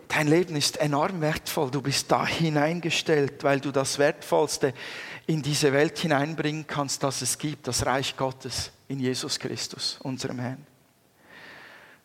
Dein 0.06 0.28
Leben 0.28 0.54
ist 0.54 0.76
enorm 0.76 1.20
wertvoll. 1.20 1.72
Du 1.72 1.82
bist 1.82 2.12
da 2.12 2.24
hineingestellt, 2.24 3.42
weil 3.42 3.58
du 3.58 3.72
das 3.72 3.98
Wertvollste 3.98 4.72
in 5.26 5.42
diese 5.42 5.72
Welt 5.72 5.98
hineinbringen 5.98 6.66
kannst, 6.66 7.02
das 7.02 7.22
es 7.22 7.38
gibt, 7.38 7.66
das 7.66 7.84
Reich 7.84 8.16
Gottes 8.16 8.70
in 8.86 9.00
Jesus 9.00 9.40
Christus, 9.40 9.98
unserem 10.00 10.38
Herrn. 10.38 10.64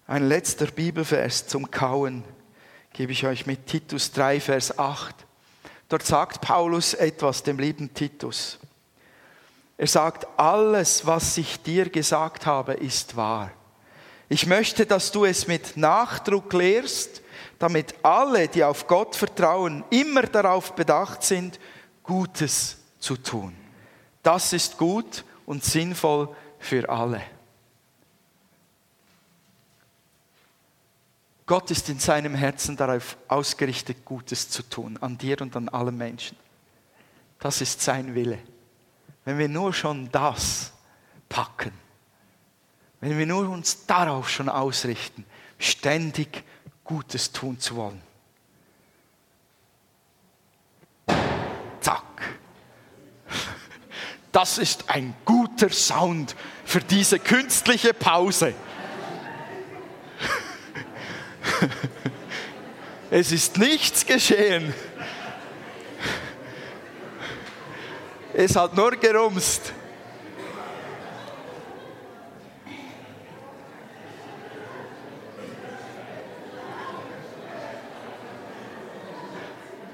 Ein 0.08 0.28
letzter 0.28 0.66
Bibelvers 0.66 1.46
zum 1.46 1.70
Kauen 1.70 2.24
gebe 2.94 3.12
ich 3.12 3.28
euch 3.28 3.46
mit 3.46 3.68
Titus 3.68 4.12
3, 4.14 4.40
Vers 4.40 4.80
8. 4.80 5.14
Dort 5.90 6.04
sagt 6.04 6.42
Paulus 6.42 6.96
etwas 6.96 7.44
dem 7.44 7.60
lieben 7.60 7.94
Titus. 7.94 8.58
Er 9.80 9.88
sagt, 9.88 10.28
alles, 10.38 11.06
was 11.06 11.38
ich 11.38 11.62
dir 11.62 11.90
gesagt 11.90 12.46
habe, 12.46 12.74
ist 12.74 13.16
wahr. 13.16 13.50
Ich 14.28 14.46
möchte, 14.46 14.86
dass 14.86 15.10
du 15.10 15.24
es 15.24 15.48
mit 15.48 15.78
Nachdruck 15.78 16.52
lehrst, 16.52 17.22
damit 17.60 17.96
alle, 18.04 18.50
die 18.50 18.66
auf 18.66 18.88
Gott 18.88 19.16
vertrauen, 19.16 19.86
immer 19.90 20.24
darauf 20.24 20.76
bedacht 20.76 21.24
sind, 21.24 21.62
Gutes 22.04 22.76
zu 23.00 23.16
tun. 23.16 23.56
Das 24.22 24.52
ist 24.52 24.78
gut 24.78 25.24
und 25.46 25.64
sinnvoll 25.64 26.28
für 26.60 26.90
alle. 26.90 27.22
Gott 31.46 31.72
ist 31.72 31.88
in 31.88 32.00
seinem 32.00 32.36
Herzen 32.36 32.76
darauf 32.76 33.16
ausgerichtet, 33.30 34.04
Gutes 34.04 34.50
zu 34.50 34.62
tun, 34.62 34.98
an 35.00 35.18
dir 35.18 35.40
und 35.40 35.56
an 35.56 35.70
allen 35.70 35.98
Menschen. 35.98 36.36
Das 37.40 37.62
ist 37.62 37.80
sein 37.80 38.14
Wille 38.14 38.40
wenn 39.26 39.38
wir 39.38 39.50
nur 39.50 39.74
schon 39.74 40.12
das 40.12 40.72
packen, 41.28 41.72
wenn 43.02 43.18
wir 43.18 43.26
nur 43.26 43.50
uns 43.50 43.86
darauf 43.86 44.30
schon 44.30 44.50
ausrichten, 44.50 45.26
ständig 45.58 46.44
Gutes 46.84 47.32
tun 47.32 47.60
zu 47.60 47.76
wollen. 47.76 48.02
Zack. 51.80 52.04
Das 54.32 54.58
ist 54.58 54.90
ein 54.90 55.16
guter 55.26 55.70
Sound 55.70 56.36
für 56.66 56.82
diese 56.82 57.20
künstliche 57.20 57.94
Pause. 57.94 58.54
Es 63.12 63.32
ist 63.32 63.58
nichts 63.58 64.06
geschehen. 64.06 64.74
Es 68.42 68.56
hat 68.56 68.74
nur 68.74 68.92
gerumst. 68.92 69.74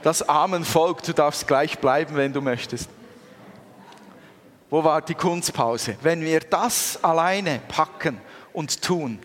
Das 0.03 0.21
Amen 0.29 0.63
folgt, 0.63 1.07
du 1.07 1.13
darfst 1.13 1.47
gleich 1.47 1.79
bleiben, 1.79 2.15
wenn 2.15 2.33
du 2.33 2.39
möchtest. 2.39 2.87
Wo 4.69 4.83
war 4.83 5.01
die 5.01 5.15
Kunstpause? 5.15 5.97
Wenn 6.03 6.21
wir 6.21 6.41
das 6.41 7.03
alleine 7.03 7.61
packen 7.67 8.21
und 8.53 8.79
tun, 8.79 9.17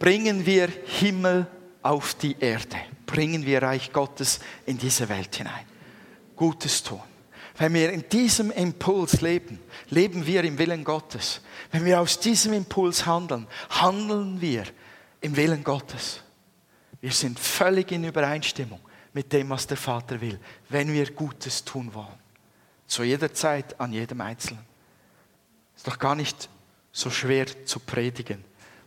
bringen 0.00 0.44
wir 0.44 0.68
Himmel 0.84 1.46
auf 1.80 2.14
die 2.14 2.36
Erde, 2.40 2.76
bringen 3.06 3.46
wir 3.46 3.62
Reich 3.62 3.92
Gottes 3.92 4.40
in 4.64 4.78
diese 4.78 5.08
Welt 5.08 5.36
hinein. 5.36 5.64
Gutes 6.34 6.82
tun. 6.82 7.02
Wenn 7.58 7.72
wir 7.72 7.90
in 7.92 8.08
diesem 8.08 8.50
Impuls 8.50 9.20
leben, 9.22 9.58
leben 9.88 10.26
wir 10.26 10.44
im 10.44 10.58
Willen 10.58 10.84
Gottes. 10.84 11.40
Wenn 11.72 11.84
wir 11.84 12.00
aus 12.00 12.20
diesem 12.20 12.52
Impuls 12.52 13.06
handeln, 13.06 13.46
handeln 13.70 14.40
wir 14.40 14.64
im 15.20 15.36
Willen 15.36 15.64
Gottes. 15.64 16.20
Wir 17.00 17.12
sind 17.12 17.38
völlig 17.38 17.92
in 17.92 18.04
Übereinstimmung 18.04 18.80
mit 19.12 19.32
dem, 19.32 19.48
was 19.48 19.66
der 19.66 19.78
Vater 19.78 20.20
will, 20.20 20.38
wenn 20.68 20.92
wir 20.92 21.10
Gutes 21.12 21.64
tun 21.64 21.92
wollen. 21.94 22.26
Zu 22.86 23.02
jeder 23.02 23.32
Zeit, 23.32 23.80
an 23.80 23.92
jedem 23.92 24.20
Einzelnen. 24.20 24.64
Ist 25.74 25.86
doch 25.86 25.98
gar 25.98 26.14
nicht 26.14 26.48
so 26.92 27.10
schwer 27.10 27.46
zu 27.64 27.80
predigen. 27.80 28.44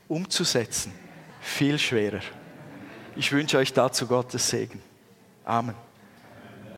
Umzusetzen, 0.07 0.93
viel 1.41 1.77
schwerer. 1.79 2.21
Ich 3.15 3.31
wünsche 3.31 3.57
euch 3.57 3.73
dazu 3.73 4.07
Gottes 4.07 4.49
Segen. 4.49 4.81
Amen. 5.43 5.75